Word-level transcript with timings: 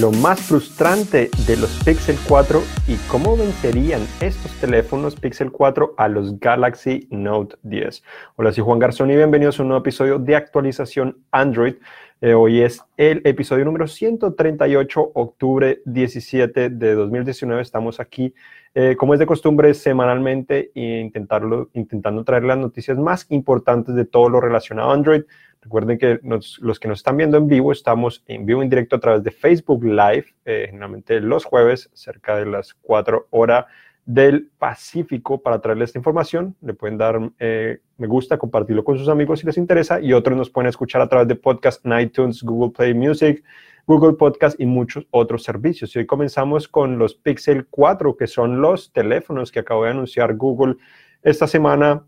lo 0.00 0.10
más 0.10 0.40
frustrante 0.40 1.30
de 1.46 1.56
los 1.56 1.70
Pixel 1.84 2.16
4 2.28 2.60
y 2.86 2.96
cómo 3.08 3.36
vencerían 3.36 4.02
estos 4.20 4.52
teléfonos 4.60 5.16
Pixel 5.16 5.50
4 5.50 5.94
a 5.96 6.08
los 6.08 6.38
Galaxy 6.38 7.06
Note 7.10 7.56
10. 7.62 8.02
Hola, 8.36 8.52
soy 8.52 8.64
Juan 8.64 8.78
Garzón 8.78 9.10
y 9.10 9.16
bienvenidos 9.16 9.58
a 9.58 9.62
un 9.62 9.68
nuevo 9.68 9.80
episodio 9.80 10.18
de 10.18 10.36
actualización 10.36 11.18
Android. 11.30 11.76
Eh, 12.20 12.34
hoy 12.34 12.62
es 12.62 12.82
el 12.96 13.22
episodio 13.24 13.64
número 13.64 13.86
138, 13.86 15.12
octubre 15.14 15.80
17 15.86 16.70
de 16.70 16.94
2019. 16.94 17.62
Estamos 17.62 18.00
aquí, 18.00 18.34
eh, 18.74 18.96
como 18.98 19.14
es 19.14 19.20
de 19.20 19.26
costumbre, 19.26 19.72
semanalmente 19.72 20.72
e 20.74 21.00
intentarlo, 21.00 21.70
intentando 21.72 22.24
traer 22.24 22.44
las 22.44 22.58
noticias 22.58 22.98
más 22.98 23.26
importantes 23.30 23.94
de 23.94 24.04
todo 24.04 24.28
lo 24.28 24.40
relacionado 24.40 24.90
a 24.90 24.94
Android. 24.94 25.22
Recuerden 25.66 25.98
que 25.98 26.20
los 26.22 26.78
que 26.78 26.86
nos 26.86 27.00
están 27.00 27.16
viendo 27.16 27.36
en 27.36 27.48
vivo, 27.48 27.72
estamos 27.72 28.22
en 28.28 28.46
vivo 28.46 28.62
en 28.62 28.68
directo 28.68 28.94
a 28.94 29.00
través 29.00 29.24
de 29.24 29.32
Facebook 29.32 29.82
Live, 29.82 30.26
eh, 30.44 30.66
generalmente 30.66 31.18
los 31.20 31.44
jueves, 31.44 31.90
cerca 31.92 32.36
de 32.36 32.46
las 32.46 32.72
4 32.82 33.26
horas 33.30 33.66
del 34.04 34.48
Pacífico, 34.60 35.42
para 35.42 35.60
traerles 35.60 35.88
esta 35.88 35.98
información. 35.98 36.54
Le 36.62 36.72
pueden 36.72 36.98
dar 36.98 37.32
eh, 37.40 37.80
me 37.98 38.06
gusta, 38.06 38.38
compartirlo 38.38 38.84
con 38.84 38.96
sus 38.96 39.08
amigos 39.08 39.40
si 39.40 39.46
les 39.46 39.58
interesa, 39.58 40.00
y 40.00 40.12
otros 40.12 40.38
nos 40.38 40.50
pueden 40.50 40.68
escuchar 40.68 41.02
a 41.02 41.08
través 41.08 41.26
de 41.26 41.34
podcast 41.34 41.84
iTunes, 42.00 42.44
Google 42.44 42.70
Play 42.70 42.94
Music, 42.94 43.42
Google 43.88 44.12
Podcast 44.12 44.60
y 44.60 44.66
muchos 44.66 45.04
otros 45.10 45.42
servicios. 45.42 45.96
Y 45.96 45.98
hoy 45.98 46.06
comenzamos 46.06 46.68
con 46.68 46.96
los 46.96 47.16
Pixel 47.16 47.66
4, 47.66 48.16
que 48.16 48.28
son 48.28 48.60
los 48.60 48.92
teléfonos 48.92 49.50
que 49.50 49.58
acabo 49.58 49.82
de 49.82 49.90
anunciar 49.90 50.36
Google 50.36 50.76
esta 51.22 51.48
semana 51.48 52.04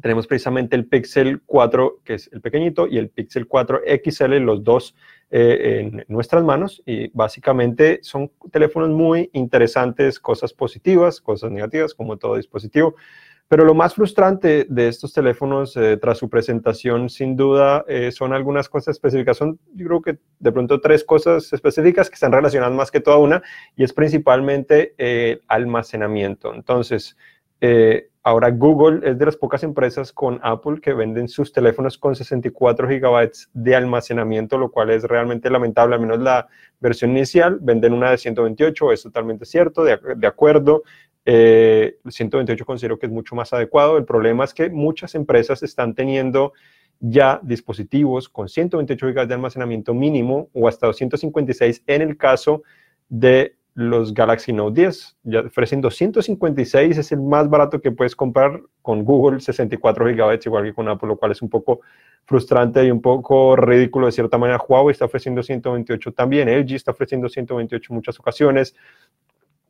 tenemos 0.00 0.26
precisamente 0.26 0.74
el 0.76 0.86
Pixel 0.86 1.42
4, 1.44 2.00
que 2.04 2.14
es 2.14 2.30
el 2.32 2.40
pequeñito, 2.40 2.86
y 2.86 2.98
el 2.98 3.10
Pixel 3.10 3.46
4 3.46 3.82
XL, 4.04 4.34
los 4.36 4.64
dos 4.64 4.94
eh, 5.30 5.80
en 5.80 6.04
nuestras 6.08 6.42
manos. 6.44 6.82
Y 6.86 7.08
básicamente 7.08 8.00
son 8.02 8.30
teléfonos 8.50 8.90
muy 8.90 9.30
interesantes, 9.32 10.18
cosas 10.18 10.52
positivas, 10.52 11.20
cosas 11.20 11.50
negativas, 11.50 11.94
como 11.94 12.16
todo 12.16 12.36
dispositivo. 12.36 12.94
Pero 13.48 13.66
lo 13.66 13.74
más 13.74 13.94
frustrante 13.94 14.66
de 14.66 14.88
estos 14.88 15.12
teléfonos 15.12 15.76
eh, 15.76 15.98
tras 15.98 16.16
su 16.16 16.30
presentación, 16.30 17.10
sin 17.10 17.36
duda, 17.36 17.84
eh, 17.86 18.10
son 18.10 18.32
algunas 18.32 18.70
cosas 18.70 18.96
específicas. 18.96 19.36
Son, 19.36 19.58
yo 19.74 19.86
creo 19.86 20.00
que 20.00 20.18
de 20.38 20.52
pronto 20.52 20.80
tres 20.80 21.04
cosas 21.04 21.52
específicas 21.52 22.08
que 22.08 22.14
están 22.14 22.32
relacionadas 22.32 22.74
más 22.74 22.90
que 22.90 23.00
toda 23.00 23.18
una, 23.18 23.42
y 23.76 23.84
es 23.84 23.92
principalmente 23.92 24.94
el 24.96 25.42
almacenamiento. 25.48 26.54
Entonces, 26.54 27.14
Ahora 28.24 28.50
Google 28.50 29.00
es 29.08 29.18
de 29.18 29.26
las 29.26 29.36
pocas 29.36 29.64
empresas 29.64 30.12
con 30.12 30.38
Apple 30.44 30.80
que 30.80 30.92
venden 30.92 31.26
sus 31.26 31.52
teléfonos 31.52 31.98
con 31.98 32.14
64 32.14 32.88
gigabytes 32.88 33.50
de 33.52 33.74
almacenamiento, 33.74 34.58
lo 34.58 34.70
cual 34.70 34.90
es 34.90 35.02
realmente 35.02 35.50
lamentable, 35.50 35.96
al 35.96 36.00
menos 36.00 36.20
la 36.20 36.46
versión 36.78 37.10
inicial, 37.10 37.58
venden 37.60 37.92
una 37.92 38.12
de 38.12 38.18
128, 38.18 38.92
es 38.92 39.02
totalmente 39.02 39.44
cierto, 39.44 39.82
de, 39.82 40.26
acuerdo. 40.26 40.84
128 41.24 42.62
eh, 42.62 42.66
considero 42.66 42.98
que 42.98 43.06
es 43.06 43.12
mucho 43.12 43.34
más 43.34 43.52
adecuado. 43.52 43.98
El 43.98 44.04
problema 44.04 44.44
es 44.44 44.54
que 44.54 44.70
muchas 44.70 45.16
empresas 45.16 45.64
están 45.64 45.94
teniendo 45.94 46.52
ya 47.00 47.40
dispositivos 47.42 48.28
con 48.28 48.48
128 48.48 49.06
GB 49.08 49.26
de 49.26 49.34
almacenamiento 49.34 49.94
mínimo 49.94 50.48
o 50.52 50.68
hasta 50.68 50.86
256 50.86 51.82
en 51.88 52.02
el 52.02 52.16
caso 52.16 52.62
de 53.08 53.56
los 53.74 54.12
Galaxy 54.12 54.52
Note 54.52 54.80
10. 54.80 55.16
Ya 55.24 55.40
ofrecen 55.40 55.80
256, 55.80 56.98
es 56.98 57.12
el 57.12 57.20
más 57.20 57.48
barato 57.48 57.80
que 57.80 57.90
puedes 57.90 58.14
comprar 58.14 58.60
con 58.82 59.04
Google, 59.04 59.40
64 59.40 60.04
GB, 60.04 60.40
igual 60.44 60.64
que 60.64 60.74
con 60.74 60.88
Apple, 60.88 61.08
lo 61.08 61.16
cual 61.16 61.32
es 61.32 61.42
un 61.42 61.48
poco 61.48 61.80
frustrante 62.24 62.84
y 62.84 62.90
un 62.90 63.00
poco 63.00 63.56
ridículo 63.56 64.06
de 64.06 64.12
cierta 64.12 64.38
manera. 64.38 64.60
Huawei 64.66 64.92
está 64.92 65.06
ofreciendo 65.06 65.42
128 65.42 66.12
también, 66.12 66.48
LG 66.48 66.74
está 66.74 66.90
ofreciendo 66.90 67.28
128 67.28 67.92
en 67.92 67.94
muchas 67.94 68.18
ocasiones. 68.18 68.74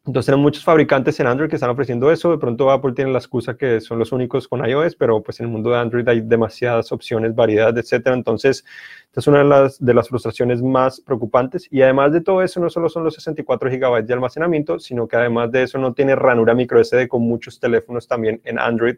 Entonces, 0.04 0.26
tenemos 0.26 0.42
muchos 0.42 0.64
fabricantes 0.64 1.20
en 1.20 1.28
Android 1.28 1.48
que 1.48 1.54
están 1.54 1.70
ofreciendo 1.70 2.10
eso. 2.10 2.32
De 2.32 2.38
pronto, 2.38 2.72
Apple 2.72 2.92
tiene 2.92 3.12
la 3.12 3.18
excusa 3.18 3.56
que 3.56 3.80
son 3.80 4.00
los 4.00 4.10
únicos 4.10 4.48
con 4.48 4.68
iOS, 4.68 4.96
pero 4.96 5.22
pues 5.22 5.38
en 5.38 5.46
el 5.46 5.52
mundo 5.52 5.70
de 5.70 5.78
Android 5.78 6.08
hay 6.08 6.20
demasiadas 6.22 6.90
opciones, 6.90 7.36
variedad, 7.36 7.76
etcétera. 7.78 8.16
Entonces, 8.16 8.64
esta 9.06 9.20
es 9.20 9.26
una 9.28 9.38
de 9.38 9.44
las, 9.44 9.78
de 9.78 9.94
las 9.94 10.08
frustraciones 10.08 10.60
más 10.60 11.00
preocupantes. 11.00 11.68
Y 11.70 11.82
además 11.82 12.12
de 12.12 12.20
todo 12.20 12.42
eso, 12.42 12.58
no 12.58 12.68
solo 12.68 12.88
son 12.88 13.04
los 13.04 13.14
64 13.14 13.70
GB 13.70 14.04
de 14.04 14.12
almacenamiento, 14.12 14.80
sino 14.80 15.06
que 15.06 15.14
además 15.14 15.52
de 15.52 15.62
eso 15.62 15.78
no 15.78 15.94
tiene 15.94 16.16
ranura 16.16 16.52
micro 16.52 16.82
SD 16.82 17.06
con 17.06 17.22
muchos 17.22 17.60
teléfonos 17.60 18.08
también 18.08 18.40
en 18.42 18.58
Android, 18.58 18.96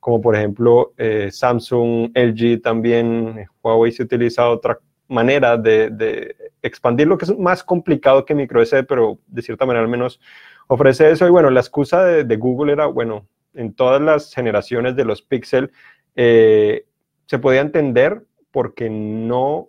como 0.00 0.22
por 0.22 0.36
ejemplo 0.36 0.94
eh, 0.96 1.28
Samsung, 1.30 2.12
LG 2.14 2.62
también, 2.62 3.40
eh, 3.40 3.46
Huawei 3.62 3.92
se 3.92 4.04
utiliza 4.04 4.48
otra 4.48 4.78
manera 5.08 5.56
de, 5.56 6.36
expandir 6.62 7.06
lo 7.06 7.16
que 7.18 7.26
es 7.26 7.38
más 7.38 7.62
complicado 7.62 8.24
que 8.24 8.34
microSD, 8.34 8.84
pero 8.88 9.18
de 9.26 9.42
cierta 9.42 9.66
manera 9.66 9.84
al 9.84 9.90
menos 9.90 10.20
ofrece 10.66 11.10
eso. 11.10 11.26
Y 11.26 11.30
bueno, 11.30 11.50
la 11.50 11.60
excusa 11.60 12.04
de, 12.04 12.36
Google 12.36 12.72
era, 12.72 12.86
bueno, 12.86 13.26
en 13.54 13.72
todas 13.72 14.00
las 14.00 14.34
generaciones 14.34 14.96
de 14.96 15.04
los 15.04 15.22
Pixel 15.22 15.70
eh, 16.16 16.86
se 17.26 17.38
podía 17.38 17.60
entender 17.60 18.22
porque 18.50 18.90
no, 18.90 19.68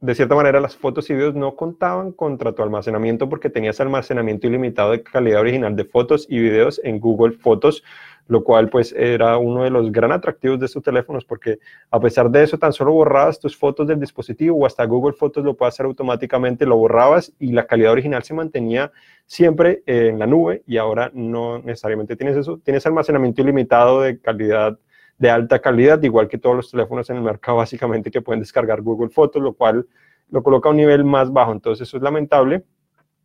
de 0.00 0.14
cierta 0.14 0.34
manera 0.34 0.60
las 0.60 0.76
fotos 0.76 1.10
y 1.10 1.14
videos 1.14 1.34
no 1.34 1.56
contaban 1.56 2.12
contra 2.12 2.52
tu 2.52 2.62
almacenamiento 2.62 3.28
porque 3.28 3.50
tenías 3.50 3.80
almacenamiento 3.80 4.46
ilimitado 4.46 4.92
de 4.92 5.02
calidad 5.02 5.40
original 5.40 5.76
de 5.76 5.84
fotos 5.84 6.26
y 6.28 6.38
videos 6.38 6.80
en 6.84 7.00
Google 7.00 7.32
Fotos 7.32 7.82
lo 8.26 8.44
cual 8.44 8.68
pues 8.68 8.92
era 8.92 9.38
uno 9.38 9.64
de 9.64 9.70
los 9.70 9.90
gran 9.90 10.12
atractivos 10.12 10.60
de 10.60 10.66
estos 10.66 10.82
teléfonos 10.82 11.24
porque 11.24 11.58
a 11.90 12.00
pesar 12.00 12.30
de 12.30 12.42
eso 12.42 12.58
tan 12.58 12.72
solo 12.72 12.92
borrabas 12.92 13.40
tus 13.40 13.56
fotos 13.56 13.86
del 13.86 13.98
dispositivo 13.98 14.58
o 14.58 14.66
hasta 14.66 14.84
Google 14.84 15.14
Fotos 15.14 15.44
lo 15.44 15.54
puede 15.54 15.70
hacer 15.70 15.86
automáticamente, 15.86 16.66
lo 16.66 16.76
borrabas 16.76 17.32
y 17.38 17.52
la 17.52 17.66
calidad 17.66 17.92
original 17.92 18.22
se 18.22 18.34
mantenía 18.34 18.92
siempre 19.26 19.82
en 19.86 20.18
la 20.18 20.26
nube 20.26 20.62
y 20.66 20.76
ahora 20.76 21.10
no 21.14 21.58
necesariamente 21.58 22.16
tienes 22.16 22.36
eso, 22.36 22.58
tienes 22.64 22.86
almacenamiento 22.86 23.42
ilimitado 23.42 24.02
de 24.02 24.20
calidad 24.20 24.78
de 25.20 25.28
alta 25.28 25.58
calidad, 25.58 26.02
igual 26.02 26.28
que 26.28 26.38
todos 26.38 26.56
los 26.56 26.70
teléfonos 26.70 27.10
en 27.10 27.16
el 27.16 27.22
mercado 27.22 27.58
básicamente 27.58 28.10
que 28.10 28.22
pueden 28.22 28.40
descargar 28.40 28.80
Google 28.80 29.10
Fotos, 29.10 29.42
lo 29.42 29.52
cual 29.52 29.86
lo 30.30 30.42
coloca 30.42 30.68
a 30.68 30.72
un 30.72 30.78
nivel 30.78 31.04
más 31.04 31.30
bajo, 31.30 31.52
entonces 31.52 31.86
eso 31.86 31.98
es 31.98 32.02
lamentable. 32.02 32.64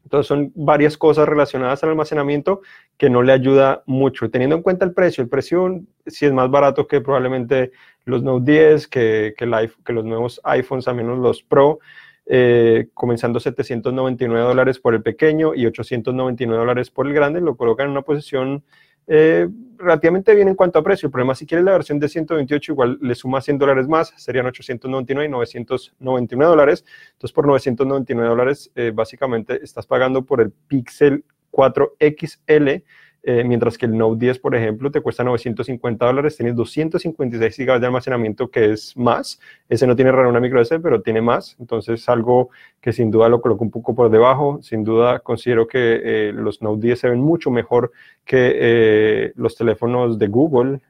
Entonces 0.06 0.28
son 0.28 0.52
varias 0.54 0.98
cosas 0.98 1.28
relacionadas 1.28 1.84
al 1.84 1.90
almacenamiento 1.90 2.62
que 2.96 3.10
no 3.10 3.24
le 3.24 3.34
ayuda 3.34 3.82
mucho. 3.88 4.30
Teniendo 4.30 4.56
en 4.56 4.62
cuenta 4.62 4.86
el 4.86 4.94
precio, 4.94 5.24
el 5.24 5.30
precio 5.30 5.82
sí 6.06 6.28
es 6.28 6.32
más 6.32 6.50
barato 6.50 6.88
que 6.88 7.02
probablemente 7.02 7.72
los 8.06 8.22
Note 8.22 8.52
10, 8.52 8.88
que, 8.88 9.34
que, 9.36 9.72
que 9.84 9.94
los 9.94 10.06
nuevos 10.06 10.40
iPhones, 10.44 10.88
al 10.88 10.96
menos 10.96 11.18
los 11.18 11.42
Pro, 11.42 11.80
eh, 12.28 12.88
comenzando 12.94 13.40
799 13.40 14.48
dólares 14.48 14.80
por 14.80 14.94
el 14.94 15.02
pequeño 15.02 15.56
y 15.56 15.66
899 15.66 16.56
dólares 16.56 16.92
por 16.92 17.08
el 17.08 17.14
grande, 17.14 17.42
lo 17.42 17.56
colocan 17.56 17.88
en 17.88 17.92
una 17.92 18.04
posición 18.04 18.64
eh, 19.08 19.48
relativamente 19.78 20.34
bien 20.34 20.48
en 20.48 20.56
cuanto 20.56 20.80
a 20.80 20.84
precio. 20.84 21.08
El 21.08 21.12
problema, 21.12 21.36
si 21.36 21.46
quieres 21.46 21.66
la 21.66 21.74
versión 21.74 22.00
de 22.00 22.10
128, 22.10 22.72
igual 22.72 22.98
le 23.02 23.16
suma 23.16 23.42
100 23.42 23.58
dólares 23.58 23.88
más, 23.88 24.14
serían 24.18 24.46
899 24.46 25.28
y 25.28 25.30
999 25.30 26.50
dólares. 26.50 26.86
Entonces, 27.14 27.34
por 27.34 27.48
999 27.48 28.30
dólares, 28.30 28.72
eh, 28.76 28.92
básicamente 28.94 29.64
estás 29.64 29.86
pagando 29.86 30.24
por 30.24 30.42
el 30.42 30.52
Pixel 30.52 31.24
4 31.52 31.96
XL 32.00 32.84
eh, 33.28 33.44
mientras 33.44 33.76
que 33.76 33.88
el 33.88 33.98
Note 33.98 34.24
10, 34.24 34.38
por 34.38 34.56
ejemplo, 34.56 34.92
te 34.92 35.02
cuesta 35.02 35.24
950 35.24 36.06
dólares, 36.06 36.38
tienes 36.38 36.56
256 36.56 37.58
GB 37.58 37.80
de 37.80 37.88
almacenamiento, 37.88 38.52
que 38.52 38.72
es 38.72 38.96
más. 38.96 39.40
Ese 39.68 39.88
no 39.88 39.96
tiene 39.96 40.12
una 40.12 40.40
micro 40.40 40.64
SD, 40.64 40.80
pero 40.80 41.02
tiene 41.02 41.24
más. 41.24 41.56
Entonces, 41.60 42.08
algo 42.08 42.50
que 42.80 42.94
sin 42.94 43.10
duda 43.10 43.28
lo 43.28 43.42
coloco 43.42 43.64
un 43.64 43.72
poco 43.72 43.96
por 43.96 44.12
debajo. 44.12 44.60
Sin 44.62 44.84
duda, 44.84 45.22
considero 45.22 45.66
que 45.66 46.02
eh, 46.04 46.34
los 46.34 46.62
Note 46.62 46.86
10 46.86 47.00
se 47.00 47.10
ven 47.10 47.20
mucho 47.20 47.50
mejor 47.50 47.92
que 48.26 48.52
eh, 48.54 49.34
los 49.38 49.56
teléfonos 49.56 50.20
de 50.20 50.28
Google, 50.28 50.82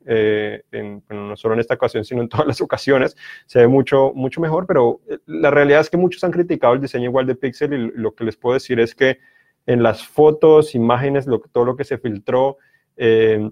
no 1.10 1.38
solo 1.38 1.54
en 1.54 1.62
esta 1.62 1.76
ocasión, 1.76 2.04
sino 2.04 2.22
en 2.22 2.28
todas 2.30 2.48
las 2.48 2.60
ocasiones. 2.60 3.16
Se 3.46 3.60
ve 3.60 3.68
mucho, 3.70 4.12
mucho 4.14 4.42
mejor, 4.42 4.68
pero 4.68 5.00
la 5.26 5.52
realidad 5.52 5.80
es 5.80 5.90
que 5.90 5.96
muchos 5.96 6.22
han 6.26 6.32
criticado 6.32 6.74
el 6.74 6.82
diseño 6.82 7.06
igual 7.06 7.28
de 7.28 7.36
Pixel 7.36 7.74
y 7.74 7.92
lo 7.96 8.14
que 8.14 8.26
les 8.26 8.36
puedo 8.36 8.56
decir 8.56 8.82
es 8.82 8.94
que 8.94 9.20
en 9.66 9.84
las 9.84 10.06
fotos, 10.06 10.76
imágenes, 10.76 11.28
lo, 11.28 11.40
todo 11.40 11.66
lo 11.66 11.76
que 11.76 11.84
se 11.84 11.98
filtró. 11.98 12.58
Eh, 12.98 13.50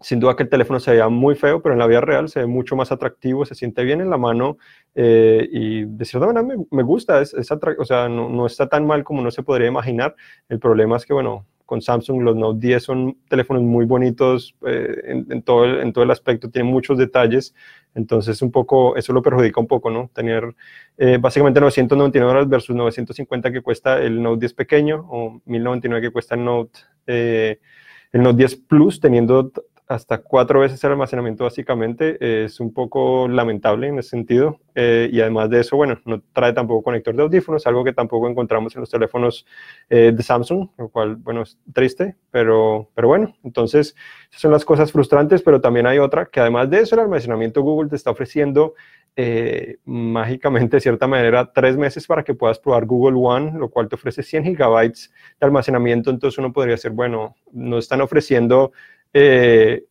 sin 0.00 0.20
duda 0.20 0.36
que 0.36 0.44
el 0.44 0.48
teléfono 0.48 0.78
se 0.80 0.92
veía 0.92 1.08
muy 1.08 1.34
feo, 1.34 1.60
pero 1.60 1.72
en 1.72 1.78
la 1.78 1.86
vida 1.86 2.00
real 2.00 2.28
se 2.28 2.40
ve 2.40 2.46
mucho 2.46 2.76
más 2.76 2.92
atractivo, 2.92 3.44
se 3.44 3.54
siente 3.54 3.82
bien 3.82 4.00
en 4.00 4.10
la 4.10 4.16
mano 4.16 4.58
eh, 4.94 5.48
y 5.50 5.84
de 5.84 6.04
cierta 6.04 6.26
manera 6.26 6.66
me, 6.70 6.82
gusta, 6.82 7.20
es, 7.20 7.34
o 7.34 7.84
sea, 7.84 8.08
no, 8.08 8.46
está 8.46 8.68
tan 8.68 8.86
mal 8.86 9.02
como 9.02 9.22
no 9.22 9.30
se 9.30 9.42
podría 9.42 9.68
imaginar. 9.68 10.14
El 10.48 10.60
problema 10.60 10.96
es 10.96 11.04
que, 11.04 11.14
bueno, 11.14 11.46
con 11.68 11.82
Samsung 11.82 12.22
los 12.22 12.34
Note 12.34 12.66
10 12.66 12.82
son 12.82 13.18
teléfonos 13.28 13.62
muy 13.62 13.84
bonitos 13.84 14.56
eh, 14.66 15.22
en, 15.28 15.42
todo 15.42 15.66
el, 15.66 15.80
en 15.80 15.92
todo 15.92 16.02
el 16.02 16.10
aspecto, 16.10 16.48
tienen 16.48 16.72
muchos 16.72 16.96
detalles, 16.96 17.54
entonces 17.94 18.40
un 18.40 18.50
poco, 18.50 18.96
eso 18.96 19.12
lo 19.12 19.20
perjudica 19.20 19.60
un 19.60 19.66
poco, 19.66 19.90
¿no? 19.90 20.10
Tener 20.14 20.56
eh, 20.96 21.18
básicamente 21.20 21.60
999 21.60 22.26
dólares 22.26 22.48
versus 22.48 22.74
950 22.74 23.52
que 23.52 23.60
cuesta 23.60 24.00
el 24.00 24.22
Note 24.22 24.40
10 24.40 24.54
pequeño 24.54 25.06
o 25.10 25.42
1099 25.44 26.06
que 26.06 26.10
cuesta 26.10 26.36
el 26.36 26.44
Note, 26.46 26.80
eh, 27.06 27.60
el 28.12 28.22
Note 28.22 28.38
10 28.38 28.56
Plus, 28.62 28.98
teniendo 28.98 29.52
hasta 29.88 30.18
cuatro 30.18 30.60
veces 30.60 30.84
el 30.84 30.92
almacenamiento 30.92 31.44
básicamente. 31.44 32.44
es 32.44 32.60
un 32.60 32.72
poco 32.74 33.26
lamentable 33.26 33.88
en 33.88 33.98
ese 33.98 34.10
sentido. 34.10 34.60
Eh, 34.74 35.08
y 35.10 35.20
además 35.20 35.48
de 35.50 35.60
eso, 35.60 35.76
bueno, 35.76 35.98
no 36.04 36.22
trae 36.32 36.52
tampoco 36.52 36.84
conector 36.84 37.16
de 37.16 37.22
audífonos, 37.22 37.66
algo 37.66 37.82
que 37.82 37.94
tampoco 37.94 38.28
encontramos 38.28 38.74
en 38.76 38.80
los 38.80 38.90
teléfonos 38.90 39.46
eh, 39.88 40.12
de 40.14 40.22
Samsung, 40.22 40.68
lo 40.76 40.88
cual, 40.90 41.16
bueno, 41.16 41.42
es 41.42 41.58
triste, 41.72 42.16
pero, 42.30 42.90
pero 42.94 43.08
bueno, 43.08 43.34
entonces 43.42 43.96
son 44.30 44.52
las 44.52 44.64
cosas 44.64 44.92
frustrantes, 44.92 45.42
pero 45.42 45.60
también 45.60 45.86
hay 45.86 45.98
otra, 45.98 46.26
que 46.26 46.38
además 46.38 46.70
de 46.70 46.80
eso, 46.80 46.94
el 46.94 47.00
almacenamiento 47.00 47.62
Google 47.62 47.88
te 47.88 47.96
está 47.96 48.10
ofreciendo 48.10 48.74
eh, 49.16 49.78
mágicamente, 49.84 50.76
de 50.76 50.80
cierta 50.80 51.08
manera, 51.08 51.50
tres 51.52 51.76
meses 51.76 52.06
para 52.06 52.22
que 52.22 52.34
puedas 52.34 52.60
probar 52.60 52.86
Google 52.86 53.18
One, 53.20 53.58
lo 53.58 53.68
cual 53.68 53.88
te 53.88 53.96
ofrece 53.96 54.22
100 54.22 54.44
gigabytes 54.44 55.12
de 55.40 55.46
almacenamiento. 55.46 56.10
Entonces 56.10 56.38
uno 56.38 56.52
podría 56.52 56.76
decir, 56.76 56.92
bueno, 56.92 57.34
nos 57.50 57.84
están 57.84 58.00
ofreciendo 58.00 58.70
eh, 59.12 59.84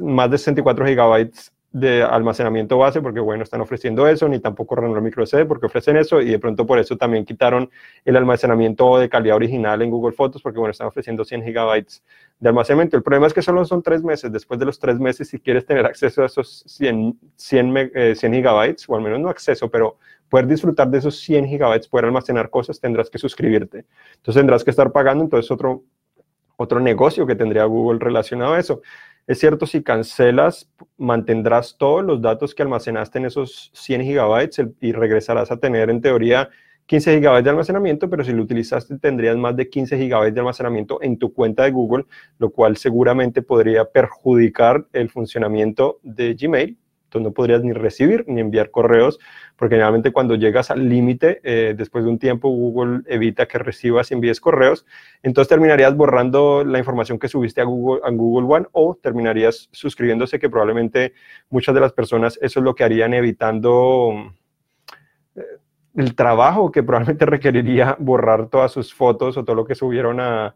más 0.00 0.30
de 0.30 0.38
64 0.38 0.86
gigabytes 0.86 1.52
de 1.72 2.02
almacenamiento 2.02 2.76
base, 2.76 3.00
porque 3.00 3.18
bueno, 3.18 3.42
están 3.42 3.62
ofreciendo 3.62 4.06
eso, 4.06 4.28
ni 4.28 4.38
tampoco 4.38 4.76
Renault 4.76 5.02
micro 5.02 5.24
SD, 5.24 5.46
porque 5.46 5.66
ofrecen 5.66 5.96
eso, 5.96 6.20
y 6.20 6.30
de 6.30 6.38
pronto 6.38 6.66
por 6.66 6.78
eso 6.78 6.98
también 6.98 7.24
quitaron 7.24 7.70
el 8.04 8.16
almacenamiento 8.16 8.98
de 8.98 9.08
calidad 9.08 9.36
original 9.36 9.80
en 9.80 9.90
Google 9.90 10.12
Fotos, 10.12 10.42
porque 10.42 10.58
bueno, 10.58 10.72
están 10.72 10.88
ofreciendo 10.88 11.24
100 11.24 11.42
gigabytes 11.44 12.04
de 12.38 12.48
almacenamiento. 12.50 12.98
El 12.98 13.02
problema 13.02 13.26
es 13.26 13.32
que 13.32 13.40
solo 13.40 13.64
son 13.64 13.82
tres 13.82 14.04
meses. 14.04 14.30
Después 14.30 14.60
de 14.60 14.66
los 14.66 14.78
tres 14.78 14.98
meses, 14.98 15.28
si 15.28 15.40
quieres 15.40 15.64
tener 15.64 15.86
acceso 15.86 16.22
a 16.22 16.26
esos 16.26 16.62
100, 16.66 17.18
100, 17.36 17.92
100 18.16 18.32
gigabytes, 18.34 18.84
o 18.88 18.94
al 18.94 19.02
menos 19.02 19.20
no 19.20 19.30
acceso, 19.30 19.70
pero 19.70 19.96
poder 20.28 20.46
disfrutar 20.46 20.88
de 20.88 20.98
esos 20.98 21.18
100 21.20 21.46
gigabytes, 21.46 21.88
poder 21.88 22.04
almacenar 22.04 22.50
cosas, 22.50 22.80
tendrás 22.80 23.08
que 23.08 23.18
suscribirte. 23.18 23.86
Entonces 24.16 24.40
tendrás 24.40 24.62
que 24.62 24.70
estar 24.70 24.92
pagando, 24.92 25.24
entonces 25.24 25.50
otro, 25.50 25.84
otro 26.62 26.80
negocio 26.80 27.26
que 27.26 27.34
tendría 27.34 27.64
Google 27.64 27.98
relacionado 28.00 28.54
a 28.54 28.58
eso. 28.58 28.82
Es 29.26 29.38
cierto, 29.38 29.66
si 29.66 29.82
cancelas, 29.82 30.68
mantendrás 30.96 31.76
todos 31.78 32.04
los 32.04 32.20
datos 32.20 32.54
que 32.54 32.62
almacenaste 32.62 33.18
en 33.18 33.26
esos 33.26 33.70
100 33.74 34.02
gigabytes 34.02 34.60
y 34.80 34.92
regresarás 34.92 35.52
a 35.52 35.58
tener 35.58 35.90
en 35.90 36.00
teoría 36.00 36.48
15 36.86 37.14
gigabytes 37.14 37.44
de 37.44 37.50
almacenamiento, 37.50 38.10
pero 38.10 38.24
si 38.24 38.32
lo 38.32 38.42
utilizaste 38.42 38.98
tendrías 38.98 39.36
más 39.36 39.56
de 39.56 39.68
15 39.68 39.96
gigabytes 39.96 40.34
de 40.34 40.40
almacenamiento 40.40 40.98
en 41.02 41.18
tu 41.18 41.32
cuenta 41.32 41.62
de 41.62 41.70
Google, 41.70 42.04
lo 42.38 42.50
cual 42.50 42.76
seguramente 42.76 43.42
podría 43.42 43.84
perjudicar 43.84 44.86
el 44.92 45.08
funcionamiento 45.08 46.00
de 46.02 46.34
Gmail 46.34 46.76
entonces 47.12 47.30
no 47.30 47.34
podrías 47.34 47.62
ni 47.62 47.72
recibir 47.72 48.24
ni 48.26 48.40
enviar 48.40 48.70
correos, 48.70 49.18
porque 49.56 49.74
generalmente 49.74 50.12
cuando 50.12 50.34
llegas 50.34 50.70
al 50.70 50.88
límite, 50.88 51.40
eh, 51.44 51.74
después 51.76 52.04
de 52.04 52.10
un 52.10 52.18
tiempo 52.18 52.48
Google 52.48 53.02
evita 53.06 53.46
que 53.46 53.58
recibas 53.58 54.10
y 54.10 54.14
envíes 54.14 54.40
correos, 54.40 54.86
entonces 55.22 55.50
terminarías 55.50 55.94
borrando 55.94 56.64
la 56.64 56.78
información 56.78 57.18
que 57.18 57.28
subiste 57.28 57.60
a 57.60 57.64
Google, 57.64 58.00
a 58.02 58.10
Google 58.10 58.46
One 58.54 58.66
o 58.72 58.94
terminarías 58.94 59.68
suscribiéndose, 59.72 60.38
que 60.38 60.48
probablemente 60.48 61.12
muchas 61.50 61.74
de 61.74 61.82
las 61.82 61.92
personas 61.92 62.38
eso 62.40 62.60
es 62.60 62.64
lo 62.64 62.74
que 62.74 62.84
harían 62.84 63.12
evitando 63.12 64.32
eh, 65.36 65.42
el 65.96 66.14
trabajo 66.14 66.72
que 66.72 66.82
probablemente 66.82 67.26
requeriría 67.26 67.94
borrar 67.98 68.48
todas 68.48 68.72
sus 68.72 68.94
fotos 68.94 69.36
o 69.36 69.44
todo 69.44 69.54
lo 69.54 69.66
que 69.66 69.74
subieron 69.74 70.18
a, 70.18 70.54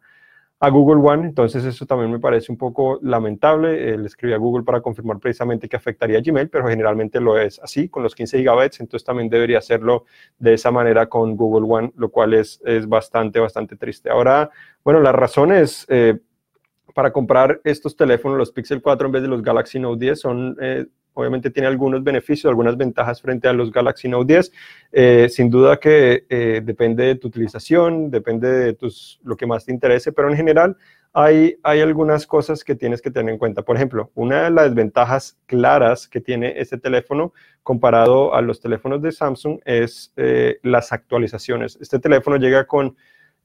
a 0.59 0.71
Google 0.71 1.07
One, 1.07 1.27
entonces 1.27 1.65
eso 1.65 1.85
también 1.85 2.11
me 2.11 2.19
parece 2.19 2.51
un 2.51 2.57
poco 2.57 2.99
lamentable. 3.03 3.93
Eh, 3.93 3.99
le 3.99 4.07
escribí 4.07 4.33
a 4.33 4.39
Google 4.39 4.65
para 4.65 4.81
confirmar 4.81 5.19
precisamente 5.19 5.69
que 5.69 5.77
afectaría 5.77 6.19
a 6.19 6.23
Gmail, 6.23 6.49
pero 6.49 6.67
generalmente 6.67 7.21
lo 7.21 7.39
es 7.39 7.59
así, 7.59 7.89
con 7.89 8.03
los 8.03 8.15
15 8.15 8.39
gigabytes, 8.39 8.81
entonces 8.81 9.05
también 9.05 9.29
debería 9.29 9.59
hacerlo 9.59 10.05
de 10.39 10.55
esa 10.55 10.71
manera 10.71 11.09
con 11.09 11.37
Google 11.37 11.67
One, 11.69 11.93
lo 11.97 12.11
cual 12.11 12.33
es, 12.33 12.61
es 12.65 12.89
bastante, 12.89 13.39
bastante 13.39 13.77
triste. 13.77 14.09
Ahora, 14.09 14.51
bueno, 14.83 15.01
las 15.01 15.15
razones 15.15 15.85
eh, 15.91 16.19
para 16.95 17.13
comprar 17.13 17.61
estos 17.63 17.95
teléfonos, 17.95 18.39
los 18.39 18.51
Pixel 18.51 18.81
4 18.81 19.07
en 19.09 19.13
vez 19.13 19.23
de 19.23 19.29
los 19.29 19.43
Galaxy 19.43 19.79
Note 19.79 20.03
10, 20.03 20.19
son 20.19 20.57
eh, 20.59 20.87
obviamente 21.17 21.51
tiene 21.51 21.67
algunos 21.67 22.05
beneficios, 22.05 22.49
algunas 22.49 22.77
ventajas 22.77 23.23
frente 23.23 23.49
a 23.49 23.55
los 23.55 23.73
Galaxy 23.73 24.09
Note 24.09 24.35
10. 24.35 24.53
Eh, 24.93 25.29
sin 25.31 25.51
duda 25.51 25.79
que 25.79 26.27
eh, 26.29 26.61
depende 26.63 27.05
de 27.05 27.15
tu 27.17 27.29
utilización, 27.29 28.11
depende 28.11 28.53
de 28.53 28.75
tus, 28.75 29.19
lo 29.25 29.37
que 29.37 29.47
más 29.47 29.65
te 29.65 29.73
interese, 29.73 30.13
pero 30.13 30.31
en 30.31 30.37
general 30.37 30.77
hay, 31.15 31.57
hay 31.63 31.81
algunas 31.81 32.27
cosas 32.27 32.63
que 32.63 32.75
tienes 32.75 33.01
que 33.01 33.11
tener 33.11 33.33
en 33.33 33.39
cuenta. 33.39 33.63
Por 33.63 33.77
ejemplo, 33.77 34.11
una 34.15 34.45
de 34.45 34.51
las 34.51 34.75
ventajas 34.75 35.39
claras 35.47 36.07
que 36.07 36.21
tiene 36.21 36.53
este 36.59 36.77
teléfono 36.77 37.33
comparado 37.63 38.35
a 38.35 38.43
los 38.43 38.61
teléfonos 38.61 39.01
de 39.01 39.13
Samsung 39.13 39.59
es 39.65 40.13
eh, 40.17 40.59
las 40.63 40.93
actualizaciones. 40.93 41.79
Este 41.81 41.99
teléfono 41.99 42.37
llega 42.37 42.67
con 42.67 42.95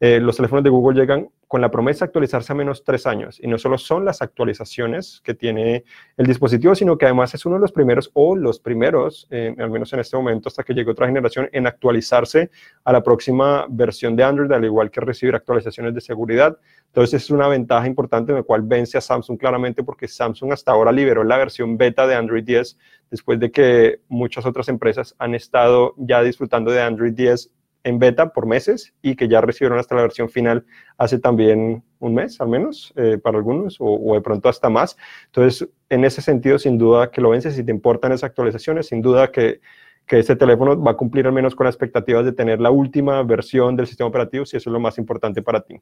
eh, 0.04 0.20
los 0.20 0.36
teléfonos 0.36 0.64
de 0.64 0.72
Google 0.72 1.00
llegan 1.00 1.30
con 1.48 1.62
la 1.62 1.70
promesa 1.70 2.06
de 2.06 2.10
actualizarse 2.10 2.52
a 2.52 2.56
menos 2.56 2.84
tres 2.84 3.06
años. 3.06 3.40
Y 3.40 3.48
no 3.48 3.60
solo 3.60 3.78
son 3.78 4.04
las 4.04 4.24
actualizaciones 4.24 5.22
que 5.24 5.36
tiene 5.36 5.84
el 6.18 6.26
dispositivo, 6.26 6.74
sino 6.74 6.98
que 6.98 7.06
además 7.06 7.36
es 7.36 7.46
uno 7.46 7.58
de 7.58 7.62
los 7.62 7.72
primeros 7.72 8.10
o 8.16 8.36
los 8.36 8.60
primeros, 8.60 9.28
eh, 9.30 9.54
al 9.60 9.70
menos 9.70 9.94
en 9.94 10.00
este 10.00 10.18
momento, 10.18 10.50
hasta 10.50 10.64
que 10.64 10.74
llegue 10.74 10.90
otra 10.90 11.06
generación, 11.06 11.50
en 11.52 11.68
actualizarse 11.68 12.50
a 12.84 12.92
la 12.92 13.04
próxima 13.04 13.68
versión 13.70 14.16
de 14.16 14.24
Android, 14.24 14.52
al 14.52 14.66
igual 14.66 14.90
que 14.90 15.02
recibir 15.02 15.36
actualizaciones 15.36 15.94
de 15.94 16.02
seguridad. 16.02 16.58
Entonces 16.88 17.22
es 17.22 17.30
una 17.30 17.48
ventaja 17.48 17.86
importante 17.86 18.32
en 18.32 18.40
la 18.40 18.44
cual 18.44 18.64
vence 18.64 18.98
a 18.98 19.02
Samsung 19.02 19.38
claramente 19.38 19.84
porque 19.84 20.08
Samsung 20.08 20.52
hasta 20.52 20.72
ahora 20.72 20.92
liberó 20.92 21.24
la 21.24 21.38
versión 21.38 21.78
beta 21.78 22.08
de 22.08 22.16
Android 22.16 22.44
10 22.44 22.76
después 23.12 23.40
de 23.40 23.52
que 23.52 24.00
muchas 24.08 24.48
otras 24.48 24.68
empresas 24.68 25.16
han 25.20 25.36
estado 25.36 25.94
ya 25.98 26.24
disfrutando 26.24 26.72
de 26.72 26.82
Android 26.82 27.14
10 27.14 27.52
en 27.84 28.00
beta 28.00 28.34
por 28.34 28.46
meses 28.46 28.94
y 29.02 29.16
que 29.16 29.28
ya 29.28 29.42
recibieron 29.42 29.80
hasta 29.80 29.96
la 29.96 30.02
versión 30.02 30.30
final 30.30 30.66
hace 30.98 31.20
también 31.20 31.84
un 32.00 32.14
mes 32.14 32.40
al 32.42 32.50
menos 32.50 32.94
eh, 32.96 33.18
para 33.18 33.38
algunos 33.38 33.78
o, 33.80 34.14
de 34.14 34.22
pronto 34.22 34.50
hasta 34.50 34.70
más. 34.70 34.98
Entonces, 35.28 35.70
en 35.90 36.06
ese 36.06 36.22
sentido, 36.22 36.60
sin 36.60 36.78
duda 36.78 37.12
que 37.12 37.22
lo 37.22 37.30
vences, 37.30 37.56
si 37.56 37.64
te 37.64 37.72
importan 37.72 38.12
esas 38.12 38.26
actualizaciones, 38.26 38.88
sin 38.88 39.02
duda 39.02 39.32
que, 39.32 39.62
que 40.06 40.20
este 40.20 40.36
teléfono 40.36 40.82
va 40.82 40.92
a 40.92 40.98
cumplir 40.98 41.28
al 41.28 41.34
menos 41.34 41.56
con 41.56 41.66
las 41.66 41.76
expectativas 41.76 42.26
de 42.26 42.34
tener 42.34 42.60
la 42.60 42.72
última 42.72 43.22
versión 43.24 43.76
del 43.76 43.88
sistema 43.88 44.10
operativo, 44.10 44.46
si 44.46 44.58
eso 44.58 44.70
es 44.70 44.74
lo 44.74 44.80
más 44.80 44.98
importante 44.98 45.42
para 45.42 45.62
ti. 45.62 45.80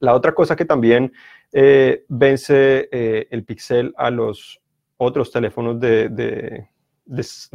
La 0.00 0.14
otra 0.14 0.32
cosa 0.32 0.56
que 0.56 0.64
también 0.64 1.12
eh, 1.52 2.04
vence 2.08 2.88
eh, 2.90 3.26
el 3.30 3.44
Pixel 3.44 3.94
a 3.96 4.10
los 4.10 4.60
otros 4.96 5.30
teléfonos 5.30 5.80
de 5.80 6.08
de, 6.08 6.68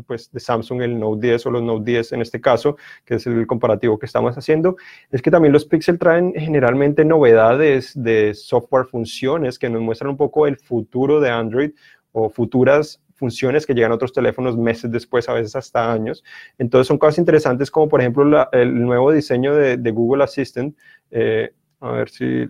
pues, 0.06 0.32
de 0.32 0.40
Samsung, 0.40 0.82
el 0.82 1.00
Note 1.00 1.28
10 1.28 1.46
o 1.46 1.52
los 1.52 1.64
Note 1.64 1.92
10 1.92 2.14
en 2.14 2.22
este 2.22 2.40
caso, 2.40 2.78
que 3.06 3.16
es 3.16 3.28
el 3.28 3.48
comparativo 3.48 3.98
que 3.98 4.06
estamos 4.06 4.38
haciendo, 4.38 4.76
es 5.12 5.22
que 5.22 5.32
también 5.32 5.54
los 5.54 5.66
Pixel 5.66 5.98
traen 5.98 6.34
generalmente 6.36 7.04
novedades 7.06 7.92
de 7.96 8.34
software 8.34 8.86
funciones 8.86 9.58
que 9.58 9.70
nos 9.70 9.82
muestran 9.82 10.12
un 10.12 10.18
poco 10.18 10.48
el 10.48 10.58
futuro 10.58 11.20
de 11.20 11.30
Android 11.30 11.72
o 12.12 12.30
futuras 12.30 13.02
funciones 13.20 13.66
que 13.66 13.74
llegan 13.74 13.92
a 13.92 13.96
otros 13.96 14.14
teléfonos 14.14 14.58
meses 14.58 14.90
después, 14.90 15.28
a 15.28 15.34
veces 15.34 15.56
hasta 15.56 15.92
años. 15.92 16.24
Entonces 16.58 16.88
son 16.88 16.98
cosas 16.98 17.20
interesantes 17.20 17.70
como 17.70 17.90
por 17.90 18.00
ejemplo 18.00 18.50
el 18.54 18.82
nuevo 18.82 19.12
diseño 19.12 19.54
de, 19.56 19.92
Google 19.92 20.24
Assistant. 20.24 20.76
Eh, 21.12 21.52
a 21.82 21.92
ver 21.92 22.10
si 22.10 22.48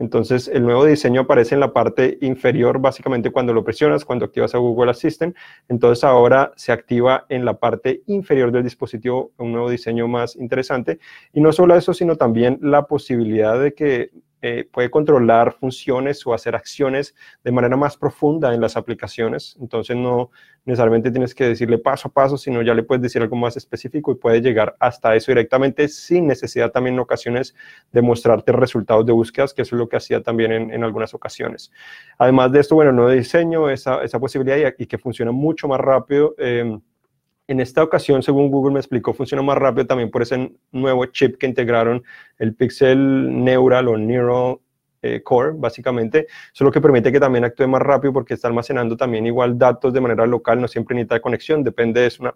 entonces, 0.00 0.48
el 0.48 0.62
nuevo 0.62 0.86
diseño 0.86 1.20
aparece 1.20 1.54
en 1.54 1.60
la 1.60 1.74
parte 1.74 2.16
inferior, 2.22 2.80
básicamente 2.80 3.30
cuando 3.30 3.52
lo 3.52 3.62
presionas, 3.62 4.06
cuando 4.06 4.24
activas 4.24 4.54
a 4.54 4.58
Google 4.58 4.90
Assistant. 4.90 5.36
Entonces, 5.68 6.04
ahora 6.04 6.52
se 6.56 6.72
activa 6.72 7.26
en 7.28 7.44
la 7.44 7.58
parte 7.58 8.02
inferior 8.06 8.50
del 8.50 8.64
dispositivo 8.64 9.32
un 9.36 9.52
nuevo 9.52 9.68
diseño 9.68 10.08
más 10.08 10.36
interesante. 10.36 11.00
Y 11.34 11.42
no 11.42 11.52
solo 11.52 11.76
eso, 11.76 11.92
sino 11.92 12.16
también 12.16 12.58
la 12.62 12.86
posibilidad 12.86 13.60
de 13.60 13.74
que 13.74 14.10
eh, 14.42 14.68
puede 14.70 14.90
controlar 14.90 15.52
funciones 15.52 16.26
o 16.26 16.32
hacer 16.32 16.56
acciones 16.56 17.14
de 17.44 17.52
manera 17.52 17.76
más 17.76 17.96
profunda 17.96 18.54
en 18.54 18.60
las 18.60 18.76
aplicaciones. 18.76 19.56
Entonces 19.60 19.96
no 19.96 20.30
necesariamente 20.64 21.10
tienes 21.10 21.34
que 21.34 21.44
decirle 21.44 21.78
paso 21.78 22.08
a 22.08 22.12
paso, 22.12 22.38
sino 22.38 22.62
ya 22.62 22.74
le 22.74 22.82
puedes 22.82 23.02
decir 23.02 23.20
algo 23.22 23.36
más 23.36 23.56
específico 23.56 24.12
y 24.12 24.14
puede 24.14 24.40
llegar 24.40 24.76
hasta 24.78 25.14
eso 25.14 25.30
directamente 25.30 25.88
sin 25.88 26.26
necesidad 26.26 26.70
también 26.70 26.94
en 26.94 27.00
ocasiones 27.00 27.54
de 27.92 28.02
mostrarte 28.02 28.52
resultados 28.52 29.04
de 29.06 29.12
búsquedas, 29.12 29.52
que 29.52 29.62
eso 29.62 29.76
es 29.76 29.78
lo 29.78 29.88
que 29.88 29.96
hacía 29.96 30.22
también 30.22 30.52
en, 30.52 30.84
algunas 30.84 31.12
ocasiones. 31.14 31.70
Además 32.18 32.52
de 32.52 32.60
esto, 32.60 32.74
bueno, 32.74 32.92
nuevo 32.92 33.10
diseño, 33.10 33.68
esa, 33.68 34.02
esa 34.02 34.18
posibilidad 34.18 34.72
y, 34.78 34.86
que 34.86 34.98
funciona 34.98 35.32
mucho 35.32 35.68
más 35.68 35.80
rápido. 35.80 36.34
Eh, 36.38 36.78
en 37.50 37.58
esta 37.58 37.82
ocasión, 37.82 38.22
según 38.22 38.48
Google 38.48 38.74
me 38.74 38.78
explicó, 38.78 39.12
funciona 39.12 39.42
más 39.42 39.58
rápido 39.58 39.84
también 39.84 40.08
por 40.08 40.22
ese 40.22 40.52
nuevo 40.70 41.04
chip 41.06 41.36
que 41.36 41.46
integraron, 41.46 42.04
el 42.38 42.54
Pixel 42.54 43.42
Neural 43.42 43.88
o 43.88 43.98
Neural 43.98 44.58
eh, 45.02 45.20
Core, 45.24 45.54
básicamente. 45.56 46.26
Eso 46.28 46.52
es 46.52 46.60
lo 46.60 46.70
que 46.70 46.80
permite 46.80 47.10
que 47.10 47.18
también 47.18 47.44
actúe 47.44 47.66
más 47.66 47.82
rápido 47.82 48.12
porque 48.12 48.34
está 48.34 48.46
almacenando 48.46 48.96
también 48.96 49.26
igual 49.26 49.58
datos 49.58 49.92
de 49.92 50.00
manera 50.00 50.26
local, 50.26 50.60
no 50.60 50.68
siempre 50.68 50.94
necesita 50.94 51.20
conexión, 51.20 51.64
depende, 51.64 52.06
es 52.06 52.20
una 52.20 52.34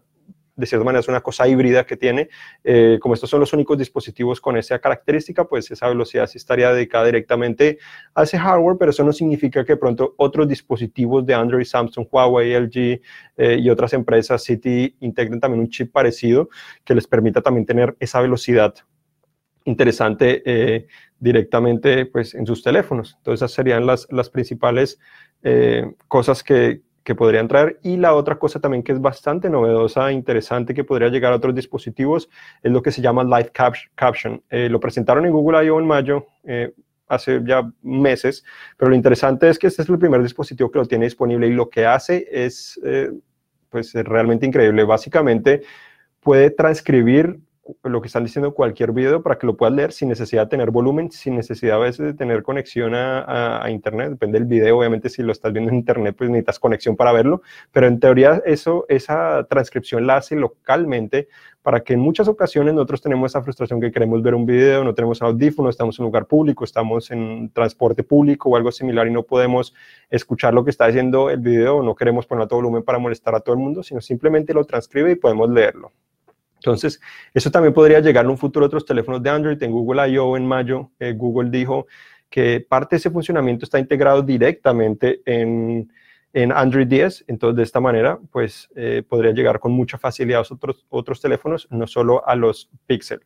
de 0.57 0.67
cierta 0.67 0.85
manera 0.85 1.01
es 1.01 1.09
una 1.09 1.21
cosa 1.21 1.49
híbrida 1.49 1.85
que 1.85 1.97
tiene. 1.97 2.29
Eh, 2.63 2.99
como 3.01 3.15
estos 3.15 3.29
son 3.31 3.41
los 3.41 3.53
únicos 3.53 3.77
dispositivos 3.77 4.41
con 4.41 4.57
esa 4.57 4.79
característica, 4.79 5.45
pues 5.45 5.71
esa 5.71 5.89
velocidad 5.89 6.27
sí 6.27 6.39
estaría 6.39 6.73
dedicada 6.73 7.07
directamente 7.07 7.79
a 8.15 8.23
ese 8.23 8.39
hardware, 8.39 8.77
pero 8.79 8.91
eso 8.91 9.05
no 9.05 9.13
significa 9.13 9.65
que 9.65 9.77
pronto 9.77 10.15
otros 10.17 10.49
dispositivos 10.49 11.27
de 11.27 11.35
Android, 11.35 11.65
Samsung, 11.65 12.07
Huawei, 12.11 12.55
LG 12.55 13.01
eh, 13.37 13.59
y 13.61 13.71
otras 13.71 13.93
empresas 13.95 14.43
City 14.43 14.97
integren 15.01 15.41
también 15.41 15.61
un 15.61 15.69
chip 15.69 15.93
parecido 15.93 16.49
que 16.85 16.95
les 16.95 17.07
permita 17.07 17.41
también 17.41 17.67
tener 17.67 17.97
esa 17.99 18.21
velocidad 18.21 18.75
interesante 19.65 20.43
eh, 20.45 20.87
directamente 21.19 22.07
pues, 22.07 22.35
en 22.35 22.47
sus 22.47 22.63
teléfonos. 22.63 23.15
Entonces, 23.19 23.41
esas 23.41 23.53
serían 23.53 23.87
las, 23.87 24.07
las 24.11 24.31
principales 24.31 24.99
cosas 26.09 26.43
que, 26.43 26.84
que 27.05 27.15
podrían 27.15 27.47
traer. 27.47 27.79
Y 27.83 27.99
la 27.99 28.15
otra 28.15 28.39
cosa 28.39 28.59
también 28.59 28.83
que 28.83 28.93
es 28.93 29.01
bastante 29.01 29.51
novedosa 29.51 30.11
e 30.11 30.15
interesante 30.15 30.75
que 30.75 30.85
podría 30.85 31.09
llegar 31.09 31.33
a 31.33 31.37
otros 31.37 31.55
dispositivos 31.55 32.29
es 32.63 32.73
lo 32.73 32.83
que 32.83 32.91
se 32.91 33.03
llama 33.03 33.23
Live 33.23 33.53
Caption. 33.95 34.43
Eh, 34.51 34.69
lo 34.69 34.81
presentaron 34.81 35.27
en 35.27 35.33
Google 35.33 35.65
I.O. 35.67 35.79
en 35.79 35.87
mayo, 35.87 36.27
eh, 36.45 36.73
hace 37.07 37.43
ya 37.45 37.71
meses, 37.83 38.43
pero 38.79 38.89
lo 38.89 38.97
interesante 38.97 39.49
es 39.51 39.59
que 39.59 39.67
este 39.67 39.83
es 39.83 39.89
el 39.89 39.99
primer 39.99 40.23
dispositivo 40.23 40.71
que 40.71 40.79
lo 40.79 40.87
tiene 40.87 41.05
disponible 41.05 41.47
y 41.47 41.53
lo 41.53 41.69
que 41.69 41.85
hace 41.85 42.27
es 42.33 42.81
eh, 42.83 43.11
pues 43.69 43.93
realmente 43.93 44.47
increíble. 44.47 44.85
Básicamente 44.85 45.63
puede 46.21 46.51
transcribir 46.51 47.39
lo 47.83 48.01
que 48.01 48.09
están 48.09 48.25
diciendo 48.25 48.53
cualquier 48.53 48.93
video 48.93 49.23
para 49.23 49.39
que 49.39 49.47
lo 49.47 49.57
puedas 49.57 49.75
leer 49.75 49.93
sin 49.93 50.09
necesidad 50.09 50.43
de 50.43 50.49
tener 50.51 50.71
volumen, 50.71 51.11
sin 51.11 51.37
necesidad 51.37 51.77
a 51.77 51.81
veces 51.81 52.07
de 52.07 52.15
tener 52.15 52.43
conexión 52.43 52.93
a, 52.95 53.67
internet. 53.71 54.11
Depende 54.11 54.39
del 54.39 54.47
video, 54.47 54.79
obviamente 54.79 55.09
si 55.09 55.23
lo 55.23 55.33
estás 55.33 55.53
viendo 55.53 55.71
en 55.71 55.77
internet, 55.77 56.15
pues 56.17 56.29
necesitas 56.29 56.59
conexión 56.59 56.97
para 56.97 57.13
verlo, 57.13 57.43
pero 57.73 57.87
en 57.87 57.99
teoría 58.01 58.43
eso, 58.45 58.85
esa 58.89 59.47
transcripción 59.49 60.07
la 60.07 60.17
hace 60.17 60.37
localmente 60.37 61.29
para 61.63 61.81
que 61.81 61.95
en 61.95 62.01
muchas 62.01 62.29
ocasiones 62.29 62.75
nosotros 62.75 63.01
tenemos 63.01 63.33
esa 63.33 63.43
frustración 63.43 63.81
que 63.81 63.91
queremos 63.91 64.23
ver 64.23 64.35
un 64.35 64.45
video, 64.45 64.85
no 64.85 64.95
tenemos 64.95 65.23
audífono, 65.23 65.71
estamos 65.71 65.99
en 65.99 66.05
un 66.05 66.09
lugar 66.09 66.27
público, 66.27 66.65
estamos 66.65 67.11
en 67.11 67.51
transporte 67.51 68.03
público 68.03 68.51
o 68.51 68.57
algo 68.57 68.71
similar 68.71 69.07
y 69.07 69.11
no 69.11 69.23
podemos 69.23 69.75
escuchar 70.11 70.53
lo 70.53 70.65
que 70.65 70.71
está 70.71 70.87
diciendo 70.87 71.31
el 71.31 71.41
video, 71.41 71.83
no 71.83 71.95
queremos 71.95 72.27
poner 72.27 72.45
a 72.45 72.49
todo 72.49 72.59
volumen 72.59 72.83
para 72.83 72.99
molestar 72.99 73.35
a 73.35 73.41
todo 73.41 73.55
el 73.55 73.61
mundo, 73.61 73.83
sino 73.83 74.03
simplemente 74.03 74.53
lo 74.53 74.65
transcribe 74.67 75.13
y 75.13 75.17
podemos 75.17 75.49
leerlo. 75.49 75.93
Entonces, 76.65 76.99
eso 77.35 77.51
también 77.51 77.75
podría 77.75 78.01
llegar 78.01 78.25
en 78.25 78.31
un 78.31 78.39
futuro 78.39 78.65
a 78.65 78.69
otros 78.69 78.87
teléfonos 78.87 79.23
de 79.23 79.29
Android. 79.29 79.63
En 79.63 79.71
Google 79.71 80.09
I.O. 80.09 80.35
en 80.35 80.47
mayo, 80.47 80.93
eh, 80.99 81.13
Google 81.13 81.51
dijo 81.51 81.87
que 82.31 82.65
parte 82.67 82.97
de 82.97 83.01
ese 83.01 83.11
funcionamiento 83.11 83.67
está 83.67 83.79
integrado 83.79 84.23
directamente 84.23 85.21
en, 85.27 85.91
Android 86.53 86.87
10. 86.87 87.27
Entonces, 87.29 87.57
de 87.57 87.63
esta 87.63 87.81
manera, 87.81 88.19
pues 88.33 88.71
eh, 88.75 89.03
podría 89.07 89.33
llegar 89.33 89.61
con 89.61 89.73
mucha 89.73 89.99
facilidad 89.99 90.41
a 90.41 90.55
otros, 90.55 90.87
otros 90.89 91.21
teléfonos, 91.21 91.69
no 91.71 91.87
solo 91.87 92.27
a 92.27 92.35
los 92.35 92.71
Pixel. 92.87 93.21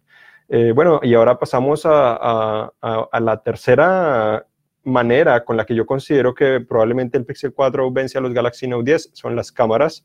Eh, 0.49 0.73
bueno, 0.75 0.99
y 1.03 1.15
ahora 1.15 1.39
pasamos 1.39 1.83
a, 1.85 2.73
la 3.21 3.43
tercera 3.45 4.45
manera 4.83 5.45
con 5.45 5.57
la 5.57 5.65
que 5.65 5.77
yo 5.77 5.87
considero 5.87 6.35
que 6.35 6.61
probablemente 6.61 7.17
el 7.17 7.25
Pixel 7.25 7.53
4 7.53 7.93
vence 7.93 8.19
a 8.19 8.21
los 8.21 8.35
Galaxy 8.35 8.67
Note 8.67 8.91
10, 8.91 9.11
son 9.13 9.37
las 9.37 9.53
cámaras. 9.53 10.05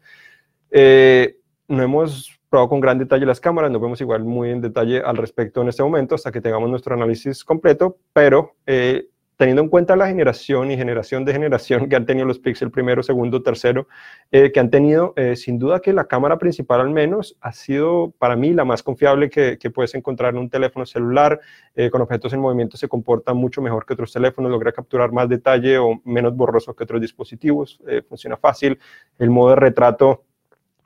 No 1.67 1.83
hemos 1.83 2.39
probado 2.49 2.69
con 2.69 2.81
gran 2.81 2.99
detalle 2.99 3.25
las 3.25 3.39
cámaras, 3.39 3.71
no 3.71 3.79
vemos 3.79 3.99
igual 4.01 4.23
muy 4.23 4.51
en 4.51 4.61
detalle 4.61 5.01
al 5.01 5.17
respecto 5.17 5.61
en 5.61 5.69
este 5.69 5.81
momento 5.81 6.15
hasta 6.15 6.31
que 6.31 6.41
tengamos 6.41 6.69
nuestro 6.69 6.93
análisis 6.93 7.43
completo, 7.43 7.97
pero 8.13 8.55
eh, 8.67 9.07
teniendo 9.37 9.63
en 9.63 9.69
cuenta 9.69 9.95
la 9.95 10.07
generación 10.07 10.69
y 10.69 10.77
generación 10.77 11.25
de 11.25 11.33
generación 11.33 11.89
que 11.89 11.95
han 11.95 12.05
tenido 12.05 12.27
los 12.27 12.37
Pixel 12.37 12.69
primero, 12.69 13.01
segundo, 13.01 13.41
tercero, 13.41 13.87
eh, 14.31 14.51
que 14.51 14.59
han 14.59 14.69
tenido, 14.69 15.13
eh, 15.15 15.35
sin 15.35 15.57
duda 15.57 15.79
que 15.79 15.93
la 15.93 16.05
cámara 16.05 16.37
principal 16.37 16.81
al 16.81 16.91
menos 16.91 17.35
ha 17.41 17.51
sido 17.53 18.13
para 18.19 18.35
mí 18.35 18.53
la 18.53 18.65
más 18.65 18.83
confiable 18.83 19.31
que, 19.31 19.57
que 19.57 19.71
puedes 19.71 19.95
encontrar 19.95 20.35
en 20.35 20.39
un 20.39 20.49
teléfono 20.51 20.85
celular, 20.85 21.39
con 21.91 22.03
objetos 22.03 22.31
en 22.33 22.39
movimiento 22.39 22.77
se 22.77 22.87
comporta 22.87 23.33
mucho 23.33 23.63
mejor 23.63 23.87
que 23.87 23.93
otros 23.93 24.13
teléfonos, 24.13 24.51
logra 24.51 24.71
capturar 24.71 25.11
más 25.11 25.27
detalle 25.27 25.79
o 25.79 25.99
menos 26.05 26.35
borroso 26.35 26.75
que 26.75 26.83
otros 26.83 27.01
dispositivos, 27.01 27.81
funciona 28.07 28.37
fácil, 28.37 28.77
el 29.17 29.31
modo 29.31 29.49
de 29.49 29.55
retrato 29.55 30.23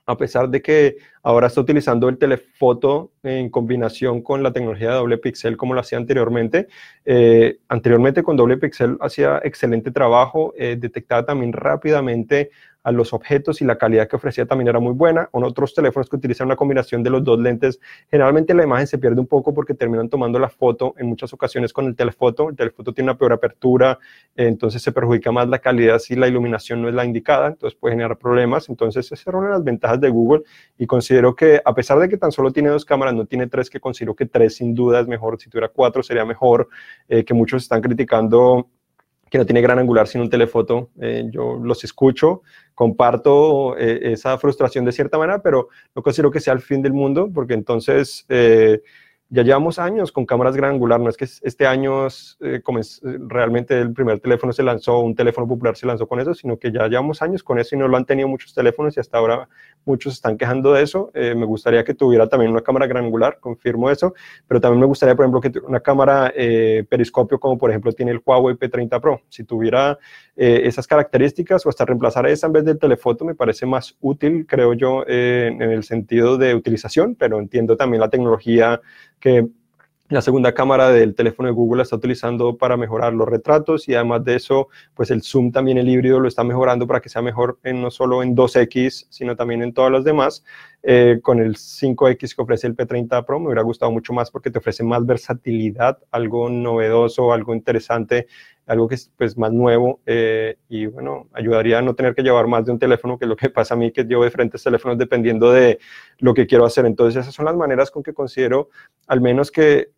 a 0.08 0.18
pesar 0.18 0.50
de 0.50 0.62
que 0.62 0.98
ahora 1.22 1.48
está 1.48 1.60
utilizando 1.60 2.08
el 2.08 2.18
telefoto 2.18 3.12
en 3.24 3.50
combinación 3.50 4.22
con 4.22 4.42
la 4.42 4.54
tecnología 4.54 4.90
de 4.92 4.96
doble 4.96 5.18
píxel 5.18 5.58
como 5.58 5.74
lo 5.74 5.82
hacía 5.82 5.98
anteriormente. 5.98 6.68
Eh, 7.04 7.60
anteriormente 7.68 8.24
con 8.24 8.38
doble 8.38 8.58
píxel 8.58 8.98
hacía 9.02 9.42
excelente 9.44 9.92
trabajo, 9.92 10.54
eh, 10.58 10.78
detectaba 10.80 11.26
también 11.26 11.52
rápidamente 11.52 12.52
a 12.88 12.92
los 12.94 13.12
objetos 13.12 13.62
y 13.62 13.66
la 13.66 13.78
calidad 13.78 14.08
que 14.08 14.16
ofrecía 14.16 14.46
también 14.46 14.70
era 14.70 14.80
muy 14.80 14.94
buena. 14.94 15.26
Con 15.26 15.44
otros 15.44 15.74
teléfonos 15.74 16.10
que 16.10 16.16
utilizan 16.16 16.48
una 16.48 16.56
combinación 16.56 17.04
de 17.04 17.10
los 17.10 17.22
dos 17.22 17.38
lentes, 17.38 17.82
generalmente 18.10 18.54
la 18.54 18.64
imagen 18.64 18.88
se 18.88 18.98
pierde 18.98 19.20
un 19.20 19.28
poco 19.28 19.54
porque 19.54 19.74
terminan 19.74 20.08
tomando 20.08 20.40
la 20.40 20.48
foto 20.48 20.96
en 20.98 21.08
muchas 21.08 21.34
ocasiones 21.34 21.74
con 21.74 21.86
el 21.86 21.98
telefoto. 21.98 22.50
El 22.50 22.56
telefoto 22.56 22.94
tiene 22.94 23.12
una 23.12 23.18
peor 23.18 23.34
apertura, 23.34 24.00
entonces 24.38 24.82
se 24.82 24.94
perjudica 24.94 25.34
más 25.34 25.50
la 25.50 25.60
calidad 25.60 26.00
si 26.00 26.16
la 26.16 26.30
iluminación 26.30 26.82
no 26.82 26.88
es 26.88 26.96
la 26.96 27.04
indicada, 27.04 27.48
entonces 27.48 27.78
puede 27.78 27.96
generar 27.96 28.18
problemas. 28.18 28.70
Entonces, 28.70 29.12
esa 29.12 29.32
era 29.32 29.38
una 29.38 29.48
de 29.48 29.54
las 29.56 29.64
ventajas 29.66 30.00
de 30.00 30.10
Google 30.10 30.44
y 30.78 30.88
considero 30.88 31.36
que 31.36 31.62
a 31.66 31.76
pesar 31.76 32.00
de 32.00 32.08
que 32.08 32.16
tan 32.16 32.32
solo 32.32 32.54
tiene 32.54 32.70
dos 32.70 32.86
cámaras, 32.86 33.14
no 33.16 33.26
tiene 33.26 33.48
tres, 33.48 33.70
que 33.70 33.82
considero 33.82 34.16
que 34.16 34.28
tres 34.28 34.56
sin 34.56 34.74
duda 34.74 35.02
es 35.02 35.08
mejor. 35.08 35.38
Si 35.42 35.50
tuviera 35.50 35.68
cuatro 35.68 36.04
sería 36.04 36.24
mejor, 36.24 36.70
eh, 37.10 37.26
que 37.26 37.34
muchos 37.34 37.64
están 37.64 37.82
criticando 37.82 38.70
que 39.30 39.38
no 39.38 39.46
tiene 39.46 39.62
gran 39.62 39.80
angular 39.80 40.08
sino 40.08 40.24
un 40.24 40.30
telefoto. 40.30 40.90
Eh, 41.02 41.26
yo 41.30 41.60
los 41.62 41.84
escucho, 41.84 42.42
comparto 42.74 43.78
eh, 43.78 44.14
esa 44.14 44.38
frustración 44.38 44.86
de 44.86 44.92
cierta 44.92 45.18
manera, 45.18 45.42
pero 45.42 45.70
no 45.96 46.02
considero 46.02 46.32
que 46.32 46.40
sea 46.40 46.54
el 46.54 46.62
fin 46.62 46.82
del 46.82 46.94
mundo, 46.94 47.30
porque 47.34 47.54
entonces 47.54 48.26
eh, 48.30 48.82
ya 49.30 49.44
llevamos 49.44 49.78
años 49.78 50.14
con 50.14 50.26
cámaras 50.26 50.56
gran 50.56 50.76
angular, 50.76 51.02
no 51.02 51.10
es 51.10 51.18
que 51.18 51.26
este 51.26 51.68
año 51.68 52.08
eh, 52.40 52.62
realmente 53.28 53.78
el 53.80 53.92
primer 53.92 54.22
teléfono 54.22 54.54
se 54.54 54.64
lanzó, 54.64 55.00
un 55.00 55.16
teléfono 55.16 55.46
popular 55.46 55.76
se 55.76 55.86
lanzó 55.86 56.08
con 56.08 56.22
eso, 56.22 56.34
sino 56.34 56.58
que 56.58 56.72
ya 56.72 56.88
llevamos 56.88 57.22
años 57.22 57.44
con 57.44 57.60
eso 57.60 57.76
y 57.76 57.80
no 57.80 57.90
lo 57.90 57.98
han 57.98 58.06
tenido 58.06 58.30
muchos 58.30 58.54
teléfonos 58.54 58.96
y 58.96 59.02
hasta 59.02 59.18
ahora 59.18 59.50
muchos 59.84 60.14
están 60.14 60.38
quejando 60.38 60.72
de 60.72 60.84
eso. 60.84 61.12
Eh, 61.14 61.36
me 61.36 61.46
gustaría 61.46 61.84
que 61.84 61.94
tuviera 61.94 62.28
también 62.28 62.52
una 62.52 62.62
cámara 62.62 62.88
gran 62.88 63.06
angular, 63.06 63.40
confirmo 63.42 63.90
eso, 63.92 64.14
pero 64.48 64.62
también 64.62 64.80
me 64.80 64.86
gustaría, 64.86 65.16
por 65.16 65.26
ejemplo, 65.26 65.42
que 65.42 65.50
tuviera 65.50 65.68
una 65.68 65.82
cámara 65.82 66.32
eh, 66.34 66.86
periscopio 66.90 67.38
como 67.40 67.58
por 67.58 67.70
ejemplo 67.70 67.92
tiene 67.92 68.12
el 68.12 68.22
Huawei 68.26 68.56
P30 68.56 69.02
Pro. 69.02 69.22
Si 69.30 69.44
tuviera 69.44 69.98
esas 70.40 70.86
características 70.86 71.66
o 71.66 71.70
hasta 71.70 71.84
reemplazar 71.84 72.28
esa 72.28 72.46
en 72.46 72.54
vez 72.54 72.64
del 72.64 72.78
telefoto 72.78 73.26
me 73.26 73.34
parece 73.34 73.66
más 73.66 73.98
útil, 74.02 74.46
creo 74.48 74.74
yo, 74.74 75.04
en 75.08 75.64
el 75.64 75.84
sentido 75.84 76.38
de 76.38 76.54
utilización, 76.54 77.16
pero 77.16 77.40
entiendo 77.40 77.76
también 77.76 78.02
la 78.02 78.10
tecnología 78.12 78.80
que 79.20 79.48
la 80.10 80.22
segunda 80.22 80.54
cámara 80.54 80.90
del 80.90 81.16
teléfono 81.16 81.48
de 81.48 81.54
Google 81.54 81.84
está 81.84 81.98
utilizando 81.98 82.56
para 82.58 82.78
mejorar 82.78 83.14
los 83.14 83.28
retratos 83.28 83.90
y 83.90 83.94
además 83.94 84.24
de 84.24 84.36
eso, 84.36 84.70
pues 84.94 85.12
el 85.12 85.22
zoom 85.22 85.52
también 85.52 85.78
el 85.78 85.90
híbrido 85.90 86.22
lo 86.22 86.30
está 86.30 86.46
mejorando 86.46 86.88
para 86.88 87.02
que 87.02 87.10
sea 87.10 87.22
mejor 87.22 87.60
en, 87.64 87.82
no 87.82 87.92
solo 87.92 88.24
en 88.24 88.34
2X, 88.34 89.08
sino 89.10 89.36
también 89.36 89.62
en 89.64 89.74
todas 89.74 89.92
las 89.92 90.06
demás. 90.06 90.46
Eh, 90.90 91.20
con 91.22 91.42
el 91.42 91.56
5X 91.58 92.34
que 92.34 92.42
ofrece 92.42 92.66
el 92.66 92.74
P30 92.74 93.26
Pro 93.26 93.42
me 93.42 93.48
hubiera 93.48 93.62
gustado 93.62 93.92
mucho 93.92 94.14
más 94.14 94.32
porque 94.32 94.50
te 94.50 94.60
ofrece 94.60 94.86
más 94.86 95.06
versatilidad, 95.06 96.00
algo 96.12 96.48
novedoso, 96.48 97.34
algo 97.34 97.54
interesante 97.54 98.28
algo 98.68 98.88
que 98.88 98.96
es 98.96 99.12
pues, 99.18 99.38
más 99.38 99.52
nuevo 99.52 100.02
eh, 100.06 100.58
y 100.70 100.86
bueno, 100.86 101.28
ayudaría 101.34 101.80
a 101.80 101.82
no 101.82 101.96
tener 101.96 102.14
que 102.14 102.22
llevar 102.22 102.48
más 102.48 102.66
de 102.66 102.74
un 102.74 102.80
teléfono, 102.80 103.18
que 103.18 103.26
es 103.26 103.30
lo 103.30 103.36
que 103.36 103.50
pasa 103.50 103.74
a 103.74 103.78
mí, 103.78 103.92
que 103.92 104.04
llevo 104.04 104.26
diferentes 104.26 104.62
teléfonos 104.62 104.98
dependiendo 104.98 105.52
de 105.52 105.80
lo 106.20 106.34
que 106.34 106.46
quiero 106.46 106.66
hacer. 106.66 106.86
Entonces 106.86 107.22
esas 107.22 107.34
son 107.34 107.46
las 107.46 107.56
maneras 107.56 107.90
con 107.90 108.04
que 108.04 108.14
considero 108.14 108.70
al 109.08 109.22
menos 109.22 109.52
que, 109.52 109.90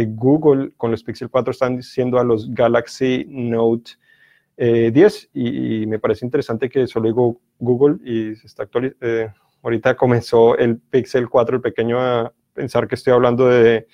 Google 0.00 0.70
con 0.76 0.92
los 0.92 1.02
Pixel 1.02 1.28
4 1.28 1.50
están 1.50 1.76
diciendo 1.76 2.20
a 2.20 2.24
los 2.24 2.54
Galaxy 2.54 3.24
Note 3.26 3.92
10 4.56 4.96
eh, 4.96 5.28
y, 5.34 5.86
me 5.86 5.98
parece 5.98 6.24
interesante 6.24 6.68
que 6.68 6.86
solo 6.86 7.08
digo 7.08 7.40
Google 7.58 7.96
y 8.04 8.36
se 8.36 8.46
está 8.46 8.62
actualizando. 8.62 9.47
Ahorita 9.62 9.96
comenzó 9.96 10.56
el 10.56 10.78
Pixel 10.78 11.28
4, 11.28 11.56
el 11.56 11.62
pequeño, 11.62 12.00
a 12.00 12.32
pensar 12.52 12.88
que 12.88 12.94
estoy 12.94 13.12
hablando 13.12 13.48
de 13.48 13.86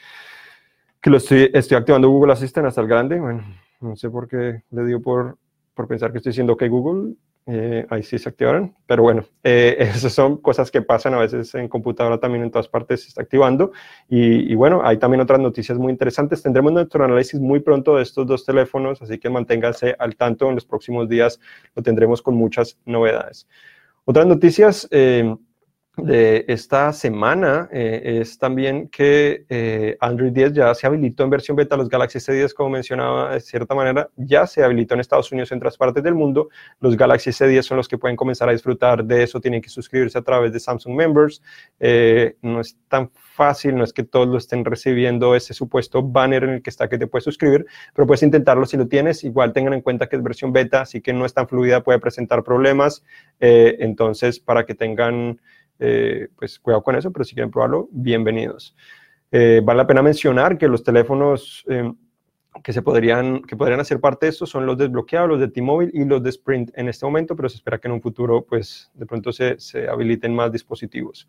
que 1.01 1.11
lo 1.11 1.19
estoy, 1.19 1.51
estoy 1.53 1.77
activando 1.77 2.09
Google 2.09 2.33
Assistant 2.33 2.67
hasta 2.67 2.81
el 2.81 2.89
grande. 2.89 3.21
Bueno, 3.21 3.45
no 3.81 3.95
sé 3.97 4.09
por 4.09 4.27
qué 4.27 4.63
le 4.71 4.85
dio 4.87 5.03
por, 5.03 5.37
por 5.75 5.87
pensar 5.87 6.13
que 6.13 6.19
estoy 6.19 6.31
diciendo 6.31 6.57
que 6.57 6.69
Google. 6.69 7.15
Eh, 7.47 7.85
ahí 7.91 8.03
sí 8.03 8.19
se 8.19 8.29
activaron. 8.29 8.75
Pero 8.87 9.03
bueno, 9.03 9.25
eh, 9.43 9.77
esas 9.95 10.13
son 10.13 10.39
cosas 10.39 10.71
que 10.71 10.81
pasan 10.81 11.13
a 11.15 11.19
veces 11.19 11.55
en 11.55 11.69
computadora 11.69 12.19
también 12.19 12.43
en 12.43 12.51
todas 12.51 12.69
partes 12.69 13.03
se 13.03 13.09
está 13.09 13.23
activando. 13.23 13.73
Y, 14.09 14.55
bueno, 14.55 14.81
hay 14.83 14.97
también 14.97 15.21
otras 15.21 15.41
noticias 15.41 15.77
muy 15.79 15.93
interesantes. 15.93 16.43
Tendremos 16.43 16.73
nuestro 16.73 17.05
análisis 17.05 17.39
muy 17.39 17.61
pronto 17.61 17.97
de 17.97 18.03
estos 18.03 18.27
dos 18.27 18.47
teléfonos, 18.47 19.03
así 19.03 19.19
que 19.19 19.29
manténganse 19.29 19.95
al 19.99 20.17
tanto. 20.17 20.49
En 20.49 20.55
los 20.55 20.65
próximos 20.65 21.09
días 21.09 21.39
lo 21.75 21.83
tendremos 21.83 22.23
con 22.23 22.35
muchas 22.35 22.79
novedades. 22.87 23.47
Otras 24.07 24.27
noticias. 24.27 24.89
Eh, 24.91 25.35
de 25.97 26.45
esta 26.49 26.93
semana 26.93 27.69
eh, 27.73 28.19
es 28.21 28.37
también 28.37 28.89
que 28.89 29.47
eh, 29.49 29.97
Android 30.01 30.33
10 30.33 30.53
ya 30.53 30.75
se 30.75 30.89
habilitó 30.89 31.23
en 31.23 31.31
versión 31.31 31.57
beta, 31.57 31.77
los 31.77 31.89
Galaxy 31.89 32.19
S10, 32.19 32.53
como 32.53 32.71
mencionaba 32.71 33.35
de 33.35 33.41
cierta 33.41 33.77
manera, 33.77 34.11
ya 34.17 34.45
se 34.49 34.65
habilitó 34.65 34.95
en 34.95 35.01
Estados 35.01 35.31
Unidos 35.31 35.51
y 35.51 35.55
en 35.55 35.59
otras 35.59 35.77
partes 35.77 36.03
del 36.03 36.15
mundo. 36.15 36.49
Los 36.81 36.97
Galaxy 36.97 37.31
S10 37.31 37.63
son 37.63 37.77
los 37.77 37.87
que 37.87 37.97
pueden 37.97 38.17
comenzar 38.17 38.49
a 38.49 38.53
disfrutar 38.53 39.05
de 39.05 39.23
eso, 39.23 39.41
tienen 39.41 39.63
que 39.63 39.69
suscribirse 39.69 40.19
a 40.19 40.23
través 40.23 40.53
de 40.53 40.59
Samsung 40.59 40.97
Members. 40.97 41.41
Eh, 41.79 42.37
no 42.43 42.61
es 42.61 42.77
tan 42.89 43.11
fácil, 43.13 43.77
no 43.77 43.85
es 43.85 43.93
que 43.93 44.03
todos 44.03 44.27
lo 44.27 44.39
estén 44.39 44.65
recibiendo 44.65 45.37
ese 45.37 45.55
supuesto 45.55 46.03
banner 46.03 46.43
en 46.43 46.51
el 46.51 46.63
que 46.63 46.71
está 46.71 46.89
que 46.89 46.99
te 46.99 47.07
puedes 47.07 47.25
suscribir, 47.25 47.67
pero 47.95 48.07
puedes 48.07 48.25
intentarlo 48.25 48.67
si 48.67 48.77
lo 48.77 48.89
tienes. 48.89 49.23
Igual 49.23 49.53
tengan 49.53 49.75
en 49.75 49.81
cuenta 49.81 50.09
que 50.09 50.17
es 50.17 50.23
versión 50.25 50.53
beta, 50.53 50.81
así 50.81 51.01
que 51.01 51.13
no 51.13 51.25
es 51.25 51.35
tan 51.35 51.47
fluida, 51.47 51.85
puede 51.85 52.01
presentar 52.01 52.43
problemas. 52.43 53.05
entonces, 53.39 54.41
para 54.41 54.65
que 54.65 54.75
tengan 54.75 55.39
eh, 55.85 56.29
pues 56.37 56.59
cuidado 56.59 56.83
con 56.83 56.97
eso, 56.97 57.13
pero 57.13 57.25
si 57.25 57.35
quieren 57.35 57.51
probarlo, 57.51 57.89
bienvenidos. 57.93 58.75
Eh, 59.31 59.61
vale 59.63 59.79
la 59.79 59.87
pena 59.87 60.03
mencionar 60.03 60.57
que 60.57 60.67
los 60.67 60.83
teléfonos 60.83 61.65
eh, 61.69 61.93
que 62.63 62.73
se 62.73 62.83
podrían, 62.83 63.43
que 63.43 63.57
podrían 63.57 63.81
hacer 63.81 64.01
parte 64.01 64.27
de 64.27 64.31
esto 64.31 64.47
son 64.47 64.65
los 64.65 64.79
desbloqueados, 64.79 65.29
los 65.29 65.41
de 65.41 65.49
T-Mobile 65.49 65.91
y 65.93 66.05
los 66.05 66.23
de 66.23 66.31
Sprint 66.31 66.71
en 66.75 66.89
este 66.89 67.05
momento, 67.05 67.37
pero 67.37 67.49
se 67.49 67.57
espera 67.57 67.79
que 67.79 67.89
en 67.89 67.95
un 67.95 68.01
futuro, 68.01 68.45
pues, 68.45 68.91
de 68.95 69.07
pronto 69.07 69.33
se, 69.33 69.59
se 69.59 69.89
habiliten 69.89 70.35
más 70.35 70.53
dispositivos. 70.53 71.29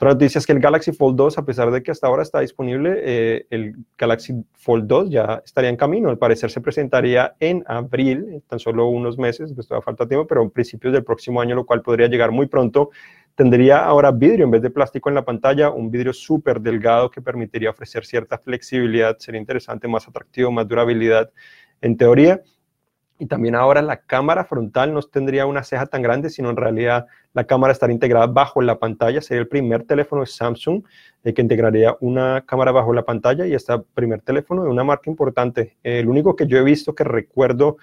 Otra 0.00 0.12
noticia 0.12 0.38
es 0.38 0.46
que 0.46 0.52
el 0.52 0.60
Galaxy 0.60 0.92
Fold 0.92 1.14
2, 1.14 1.36
a 1.36 1.44
pesar 1.44 1.70
de 1.70 1.82
que 1.82 1.90
hasta 1.90 2.06
ahora 2.06 2.22
está 2.22 2.40
disponible, 2.40 3.02
eh, 3.04 3.46
el 3.50 3.74
Galaxy 3.98 4.32
Fold 4.54 4.86
2 4.86 5.10
ya 5.10 5.42
estaría 5.44 5.68
en 5.68 5.76
camino. 5.76 6.08
Al 6.08 6.16
parecer 6.16 6.50
se 6.50 6.62
presentaría 6.62 7.34
en 7.38 7.62
abril, 7.66 8.42
tan 8.48 8.58
solo 8.58 8.86
unos 8.86 9.18
meses, 9.18 9.52
pues 9.52 9.68
todavía 9.68 9.84
falta 9.84 10.08
tiempo, 10.08 10.26
pero 10.26 10.40
en 10.40 10.48
principios 10.48 10.94
del 10.94 11.04
próximo 11.04 11.42
año, 11.42 11.54
lo 11.54 11.66
cual 11.66 11.82
podría 11.82 12.06
llegar 12.06 12.30
muy 12.30 12.46
pronto. 12.46 12.88
Tendría 13.40 13.86
ahora 13.86 14.10
vidrio 14.10 14.44
en 14.44 14.50
vez 14.50 14.60
de 14.60 14.68
plástico 14.68 15.08
en 15.08 15.14
la 15.14 15.24
pantalla, 15.24 15.70
un 15.70 15.90
vidrio 15.90 16.12
súper 16.12 16.60
delgado 16.60 17.10
que 17.10 17.22
permitiría 17.22 17.70
ofrecer 17.70 18.04
cierta 18.04 18.36
flexibilidad, 18.36 19.16
sería 19.16 19.40
interesante, 19.40 19.88
más 19.88 20.06
atractivo, 20.06 20.52
más 20.52 20.68
durabilidad 20.68 21.30
en 21.80 21.96
teoría. 21.96 22.42
Y 23.18 23.24
también 23.24 23.54
ahora 23.54 23.80
la 23.80 24.02
cámara 24.02 24.44
frontal 24.44 24.92
no 24.92 25.00
tendría 25.00 25.46
una 25.46 25.62
ceja 25.62 25.86
tan 25.86 26.02
grande, 26.02 26.28
sino 26.28 26.50
en 26.50 26.56
realidad 26.56 27.06
la 27.32 27.44
cámara 27.44 27.72
estaría 27.72 27.94
integrada 27.94 28.26
bajo 28.26 28.60
la 28.60 28.78
pantalla. 28.78 29.22
Sería 29.22 29.40
el 29.40 29.48
primer 29.48 29.84
teléfono 29.84 30.20
de 30.20 30.26
Samsung 30.26 30.82
eh, 31.24 31.32
que 31.32 31.40
integraría 31.40 31.96
una 32.00 32.44
cámara 32.44 32.72
bajo 32.72 32.92
la 32.92 33.06
pantalla 33.06 33.46
y 33.46 33.54
este 33.54 33.72
primer 33.94 34.20
teléfono 34.20 34.64
de 34.64 34.68
una 34.68 34.84
marca 34.84 35.08
importante. 35.08 35.78
el 35.82 36.10
único 36.10 36.36
que 36.36 36.46
yo 36.46 36.58
he 36.58 36.62
visto 36.62 36.94
que 36.94 37.04
recuerdo 37.04 37.78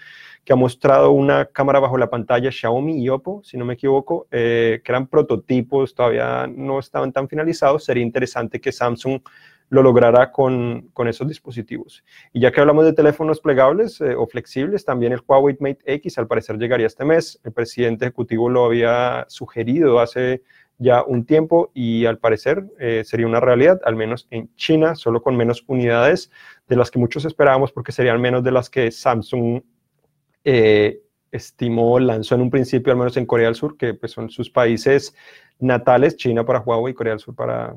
que 0.48 0.54
ha 0.54 0.56
mostrado 0.56 1.12
una 1.12 1.48
cámara 1.48 1.82
bajo 1.82 1.98
la 1.98 2.10
pantalla 2.10 2.50
Xiaomi 2.50 3.04
y 3.04 3.10
Oppo, 3.10 3.42
si 3.44 3.58
no 3.58 3.66
me 3.66 3.74
equivoco, 3.74 4.27
eh, 4.32 4.80
que 4.82 4.92
eran 4.94 5.08
prototipos, 5.08 5.94
todavía 5.94 6.48
no 6.48 6.80
estaban 6.80 7.12
tan 7.12 7.27
finalizados. 7.27 7.84
Sería 7.84 8.01
interesante 8.01 8.62
que 8.62 8.72
Samsung 8.72 9.20
lo 9.68 9.84
logrará 9.84 10.32
con, 10.32 10.89
con, 10.94 11.10
esos 11.10 11.27
dispositivos. 11.27 12.01
Y 12.32 12.39
ya 12.39 12.54
que 12.54 12.62
hablamos 12.62 12.86
de 12.86 12.94
teléfonos 12.94 13.42
plegables 13.42 14.00
eh, 14.00 14.16
o 14.16 14.25
flexibles, 14.25 14.86
también 14.86 15.12
el 15.12 15.20
Huawei 15.27 15.58
Mate 15.60 15.82
X 15.84 16.18
al 16.18 16.27
parecer 16.27 16.58
llegaría 16.58 16.88
este 16.88 17.04
mes. 17.04 17.42
El 17.44 17.51
presidente 17.51 18.06
ejecutivo 18.06 18.50
lo 18.50 18.63
había 18.63 19.25
sugerido 19.27 20.00
hace 20.00 20.44
ya 20.77 21.04
un 21.04 21.25
tiempo 21.25 21.72
y 21.74 22.06
al 22.06 22.20
parecer 22.20 22.63
eh, 22.80 23.04
sería 23.04 23.27
una 23.27 23.42
realidad, 23.42 23.82
al 23.84 23.98
menos 23.98 24.27
en 24.32 24.50
China, 24.56 24.96
solo 24.96 25.22
con 25.22 25.36
menos 25.36 25.66
unidades 25.68 26.32
de 26.70 26.77
las 26.77 26.89
que 26.89 27.00
muchos 27.00 27.25
esperábamos 27.25 27.74
porque 27.74 27.92
serían 27.92 28.22
menos 28.22 28.46
de 28.46 28.51
las 28.51 28.70
que 28.70 28.92
Samsung 28.92 29.62
eh, 30.50 31.01
estimó, 31.30 32.00
lanzó 32.00 32.36
en 32.36 32.42
un 32.42 32.50
principio, 32.50 32.94
al 32.94 32.98
menos 32.98 33.18
en 33.18 33.25
Corea 33.25 33.48
del 33.48 33.56
Sur, 33.56 33.75
que 33.75 33.94
pues, 33.94 34.13
son 34.13 34.30
sus 34.30 34.50
países 34.50 35.13
natales, 35.60 36.16
China 36.16 36.46
para 36.46 36.62
Huawei 36.62 36.92
y 36.92 36.96
Corea 36.96 37.12
del 37.12 37.20
Sur 37.20 37.36
para, 37.36 37.75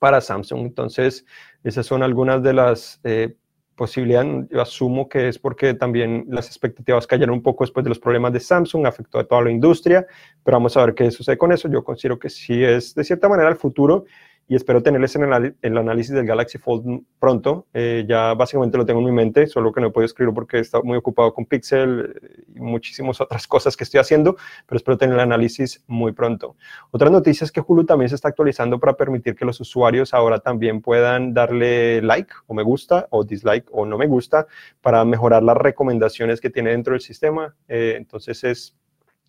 para 0.00 0.20
Samsung. 0.20 0.66
Entonces, 0.66 1.24
esas 1.62 1.86
son 1.86 2.02
algunas 2.02 2.42
de 2.42 2.52
las 2.54 3.00
eh, 3.04 3.36
posibilidades. 3.76 4.48
Yo 4.50 4.60
asumo 4.60 5.08
que 5.08 5.28
es 5.28 5.38
porque 5.38 5.74
también 5.74 6.24
las 6.28 6.48
expectativas 6.48 7.06
cayeron 7.06 7.36
un 7.36 7.42
poco 7.42 7.62
después 7.62 7.84
de 7.84 7.90
los 7.90 8.00
problemas 8.00 8.32
de 8.32 8.40
Samsung, 8.40 8.84
afectó 8.84 9.20
a 9.20 9.24
toda 9.24 9.42
la 9.42 9.52
industria, 9.52 10.04
pero 10.42 10.56
vamos 10.56 10.76
a 10.76 10.84
ver 10.86 10.94
qué 10.96 11.08
sucede 11.12 11.38
con 11.38 11.52
eso. 11.52 11.68
Yo 11.68 11.84
considero 11.84 12.18
que 12.18 12.30
sí 12.30 12.64
es 12.64 12.96
de 12.96 13.04
cierta 13.04 13.28
manera 13.28 13.48
el 13.48 13.56
futuro 13.56 14.06
y 14.48 14.54
espero 14.54 14.82
tenerles 14.82 15.16
en 15.16 15.24
el, 15.62 15.78
análisis 15.78 16.14
del 16.14 16.24
Galaxy 16.24 16.58
Fold 16.58 17.02
pronto. 17.18 17.66
Eh, 17.74 18.04
ya 18.08 18.34
básicamente 18.34 18.78
lo 18.78 18.86
tengo 18.86 19.00
en 19.00 19.06
mi 19.06 19.12
mente, 19.12 19.48
solo 19.48 19.72
que 19.72 19.80
no 19.80 19.88
he 19.88 19.90
podido 19.90 20.06
escribirlo 20.06 20.34
porque 20.34 20.58
he 20.58 20.60
estado 20.60 20.84
muy 20.84 20.96
ocupado 20.96 21.34
con 21.34 21.46
Pixel 21.46 22.44
y 22.54 22.60
muchísimas 22.60 23.20
otras 23.20 23.46
cosas 23.48 23.76
que 23.76 23.82
estoy 23.82 23.98
haciendo, 23.98 24.36
pero 24.66 24.76
espero 24.76 24.96
tener 24.98 25.14
el 25.14 25.20
análisis 25.20 25.82
muy 25.88 26.12
pronto. 26.12 26.56
Otra 26.92 27.10
noticia 27.10 27.44
es 27.44 27.50
que 27.50 27.62
Hulu 27.66 27.86
también 27.86 28.08
se 28.08 28.14
está 28.14 28.28
actualizando 28.28 28.78
para 28.78 28.96
permitir 28.96 29.34
que 29.34 29.44
los 29.44 29.60
usuarios 29.60 30.14
ahora 30.14 30.38
también 30.38 30.80
puedan 30.80 31.34
darle 31.34 32.00
like 32.02 32.32
o 32.46 32.54
me 32.54 32.62
gusta 32.62 33.08
o 33.10 33.24
dislike 33.24 33.66
o 33.72 33.84
no 33.84 33.98
me 33.98 34.06
gusta 34.06 34.46
para 34.80 35.04
mejorar 35.04 35.42
las 35.42 35.56
recomendaciones 35.56 36.40
que 36.40 36.50
tiene 36.50 36.70
dentro 36.70 36.92
del 36.92 37.00
sistema. 37.00 37.56
Eh, 37.66 37.94
entonces 37.96 38.44
es 38.44 38.75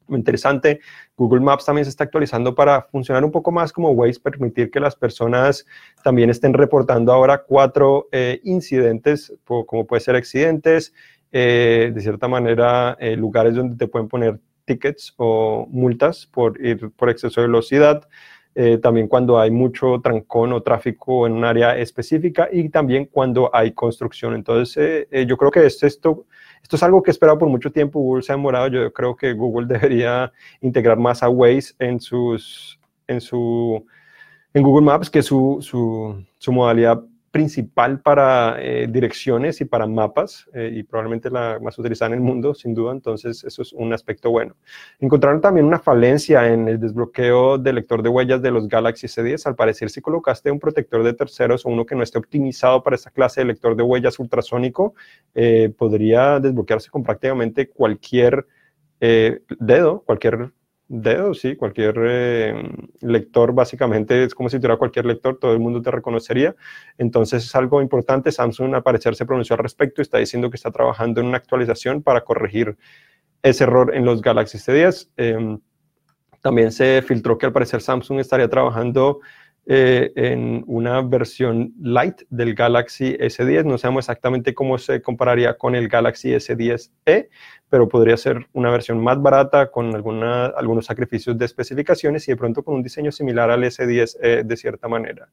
interesante. 0.09 0.79
Google 1.15 1.41
Maps 1.41 1.65
también 1.65 1.85
se 1.85 1.89
está 1.89 2.03
actualizando 2.03 2.55
para 2.55 2.83
funcionar 2.83 3.23
un 3.23 3.31
poco 3.31 3.51
más 3.51 3.73
como 3.73 3.91
Waze, 3.91 4.19
permitir 4.19 4.71
que 4.71 4.79
las 4.79 4.95
personas 4.95 5.65
también 6.03 6.29
estén 6.29 6.53
reportando 6.53 7.11
ahora 7.11 7.43
cuatro 7.43 8.07
eh, 8.11 8.39
incidentes, 8.43 9.33
como 9.45 9.85
puede 9.85 10.01
ser 10.01 10.15
accidentes, 10.15 10.93
eh, 11.31 11.91
de 11.93 12.01
cierta 12.01 12.27
manera 12.27 12.95
eh, 12.99 13.15
lugares 13.15 13.55
donde 13.55 13.75
te 13.75 13.87
pueden 13.87 14.07
poner 14.07 14.39
tickets 14.65 15.13
o 15.17 15.67
multas 15.69 16.25
por 16.25 16.63
ir 16.63 16.91
por 16.91 17.09
exceso 17.09 17.41
de 17.41 17.47
velocidad. 17.47 18.07
también 18.81 19.07
cuando 19.07 19.39
hay 19.39 19.51
mucho 19.51 20.01
trancón 20.01 20.51
o 20.51 20.63
tráfico 20.63 21.27
en 21.27 21.33
un 21.33 21.45
área 21.45 21.77
específica 21.77 22.49
y 22.51 22.69
también 22.69 23.05
cuando 23.05 23.51
hay 23.53 23.71
construcción. 23.71 24.33
Entonces, 24.33 25.07
yo 25.27 25.37
creo 25.37 25.51
que 25.51 25.63
esto, 25.63 25.85
esto 25.85 26.25
esto 26.67 26.75
es 26.75 26.83
algo 26.83 27.01
que 27.01 27.11
he 27.11 27.13
esperado 27.13 27.39
por 27.39 27.47
mucho 27.47 27.71
tiempo, 27.71 27.97
Google 27.97 28.23
se 28.23 28.33
ha 28.33 28.35
demorado, 28.35 28.67
yo 28.67 28.91
creo 28.91 29.15
que 29.15 29.31
Google 29.31 29.67
debería 29.67 30.33
integrar 30.59 30.97
más 30.97 31.23
a 31.23 31.29
Waze 31.29 31.73
en, 31.79 32.01
sus, 32.01 32.77
en, 33.07 33.21
su, 33.21 33.85
en 34.53 34.63
Google 34.63 34.85
Maps, 34.85 35.09
que 35.09 35.23
su, 35.23 35.59
su, 35.61 36.21
su 36.37 36.51
modalidad 36.51 37.01
principal 37.31 37.99
para 38.01 38.57
eh, 38.59 38.87
direcciones 38.89 39.61
y 39.61 39.65
para 39.65 39.85
mapas 39.85 40.47
eh, 40.53 40.71
y 40.73 40.83
probablemente 40.83 41.29
la 41.29 41.59
más 41.61 41.77
utilizada 41.77 42.09
en 42.09 42.15
el 42.15 42.21
mundo, 42.21 42.53
sin 42.53 42.73
duda, 42.73 42.91
entonces 42.91 43.43
eso 43.43 43.61
es 43.61 43.73
un 43.73 43.93
aspecto 43.93 44.31
bueno. 44.31 44.55
Encontraron 44.99 45.41
también 45.41 45.65
una 45.65 45.79
falencia 45.79 46.47
en 46.51 46.67
el 46.67 46.79
desbloqueo 46.79 47.57
del 47.57 47.75
lector 47.75 48.01
de 48.01 48.09
huellas 48.09 48.41
de 48.41 48.51
los 48.51 48.67
Galaxy 48.67 49.07
S10. 49.07 49.45
Al 49.45 49.55
parecer, 49.55 49.89
si 49.89 50.01
colocaste 50.01 50.51
un 50.51 50.59
protector 50.59 51.03
de 51.03 51.13
terceros 51.13 51.65
o 51.65 51.69
uno 51.69 51.85
que 51.85 51.95
no 51.95 52.03
esté 52.03 52.17
optimizado 52.17 52.81
para 52.83 52.95
esta 52.95 53.11
clase 53.11 53.41
de 53.41 53.45
lector 53.45 53.75
de 53.75 53.83
huellas 53.83 54.19
ultrasónico, 54.19 54.95
eh, 55.35 55.73
podría 55.77 56.39
desbloquearse 56.39 56.89
con 56.89 57.03
prácticamente 57.03 57.69
cualquier 57.69 58.47
dedo, 58.99 60.01
cualquier 60.01 60.51
dedo, 60.87 61.33
sí, 61.33 61.55
cualquier 61.55 61.95
eh, 61.99 62.53
lector 63.01 63.53
básicamente 63.53 64.23
es 64.23 64.33
como 64.33 64.49
si 64.49 64.57
tuviera 64.57 64.77
cualquier 64.77 65.05
lector, 65.05 65.37
todo 65.39 65.53
el 65.53 65.59
mundo 65.59 65.81
te 65.81 65.91
reconocería. 65.91 66.55
Entonces 66.97 67.45
es 67.45 67.55
algo 67.55 67.81
importante. 67.81 68.31
Samsung 68.31 68.75
al 68.75 68.83
parecer 68.83 69.15
se 69.15 69.25
pronunció 69.25 69.55
al 69.55 69.63
respecto 69.63 70.01
y 70.01 70.03
está 70.03 70.17
diciendo 70.17 70.49
que 70.49 70.55
está 70.55 70.71
trabajando 70.71 71.21
en 71.21 71.27
una 71.27 71.37
actualización 71.37 72.01
para 72.03 72.23
corregir 72.23 72.77
ese 73.43 73.65
error 73.65 73.95
en 73.95 74.05
los 74.05 74.21
Galaxy 74.21 74.57
S10. 74.57 75.09
Em, 75.17 75.59
también 76.41 76.71
se 76.71 77.01
filtró 77.01 77.37
que 77.37 77.45
al 77.45 77.53
parecer 77.53 77.81
Samsung 77.81 78.19
estaría 78.19 78.49
trabajando 78.49 79.19
eh, 79.69 80.13
en 80.15 80.63
una 80.65 81.01
versión 81.01 81.73
light 81.81 82.21
del 82.29 82.55
Galaxy 82.55 83.17
S10. 83.17 83.65
No 83.65 83.77
sabemos 83.77 84.05
exactamente 84.05 84.53
cómo 84.53 84.77
se 84.77 85.01
compararía 85.01 85.57
con 85.57 85.75
el 85.75 85.89
Galaxy 85.89 86.29
S10e, 86.29 87.27
pero 87.69 87.89
podría 87.89 88.15
ser 88.15 88.47
una 88.53 88.69
versión 88.69 89.03
más 89.03 89.21
barata 89.21 89.69
con 89.69 89.93
alguna, 89.93 90.45
algunos 90.45 90.85
sacrificios 90.85 91.37
de 91.37 91.45
especificaciones 91.45 92.25
y 92.27 92.31
de 92.31 92.37
pronto 92.37 92.63
con 92.63 92.75
un 92.75 92.83
diseño 92.83 93.11
similar 93.11 93.51
al 93.51 93.63
S10e 93.63 94.43
de 94.43 94.57
cierta 94.57 94.87
manera. 94.87 95.27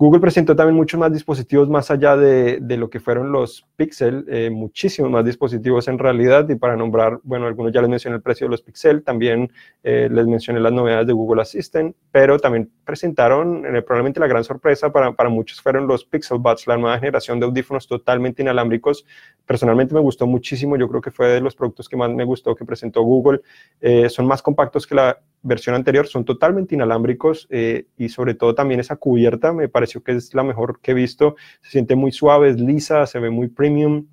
Google 0.00 0.20
presentó 0.20 0.56
también 0.56 0.76
muchos 0.76 0.98
más 0.98 1.12
dispositivos 1.12 1.68
más 1.68 1.90
allá 1.90 2.16
de, 2.16 2.58
lo 2.78 2.88
que 2.88 3.00
fueron 3.00 3.32
los 3.32 3.66
Pixel, 3.76 4.24
eh, 4.30 4.48
muchísimos 4.48 5.10
más 5.10 5.22
dispositivos 5.26 5.88
en 5.88 5.98
realidad. 5.98 6.48
Y 6.48 6.54
para 6.54 6.74
nombrar, 6.74 7.20
bueno, 7.22 7.46
algunos 7.46 7.70
ya 7.70 7.82
les 7.82 7.90
mencioné 7.90 8.16
el 8.16 8.22
precio 8.22 8.46
de 8.46 8.52
los 8.52 8.62
Pixel, 8.62 9.02
también 9.02 9.52
eh, 9.82 10.08
les 10.10 10.26
mencioné 10.26 10.58
las 10.58 10.72
novedades 10.72 11.06
de 11.06 11.12
Google 11.12 11.42
Assistant, 11.42 11.94
pero 12.10 12.38
también 12.38 12.70
presentaron, 12.82 13.66
eh, 13.66 13.82
probablemente 13.82 14.20
la 14.20 14.26
gran 14.26 14.42
sorpresa 14.42 14.90
para, 14.90 15.12
para, 15.12 15.28
muchos 15.28 15.60
fueron 15.60 15.86
los 15.86 16.02
Pixel 16.06 16.38
Buds, 16.38 16.66
la 16.66 16.78
nueva 16.78 16.98
generación 16.98 17.38
de 17.38 17.44
audífonos 17.44 17.86
totalmente 17.86 18.40
inalámbricos. 18.40 19.04
Personalmente 19.44 19.92
me 19.94 20.00
gustó 20.00 20.26
muchísimo, 20.26 20.78
yo 20.78 20.88
creo 20.88 21.02
que 21.02 21.10
fue 21.10 21.28
de 21.28 21.42
los 21.42 21.54
productos 21.54 21.90
que 21.90 21.98
más 21.98 22.08
me 22.08 22.24
gustó 22.24 22.54
que 22.54 22.64
presentó 22.64 23.02
Google. 23.02 23.42
son 24.08 24.26
más 24.26 24.40
compactos 24.40 24.86
que 24.86 24.94
la 24.94 25.18
versión 25.42 25.74
anterior 25.74 26.06
son 26.06 26.24
totalmente 26.24 26.74
inalámbricos 26.74 27.46
eh, 27.50 27.86
y 27.96 28.08
sobre 28.10 28.34
todo 28.34 28.54
también 28.54 28.80
esa 28.80 28.96
cubierta 28.96 29.52
me 29.52 29.68
pareció 29.68 30.02
que 30.02 30.12
es 30.12 30.34
la 30.34 30.42
mejor 30.42 30.80
que 30.80 30.92
he 30.92 30.94
visto. 30.94 31.36
Se 31.62 31.70
siente 31.70 31.96
muy 31.96 32.12
suave, 32.12 32.50
es 32.50 32.60
lisa, 32.60 33.06
se 33.06 33.18
ve 33.18 33.30
muy 33.30 33.48
premium, 33.48 34.06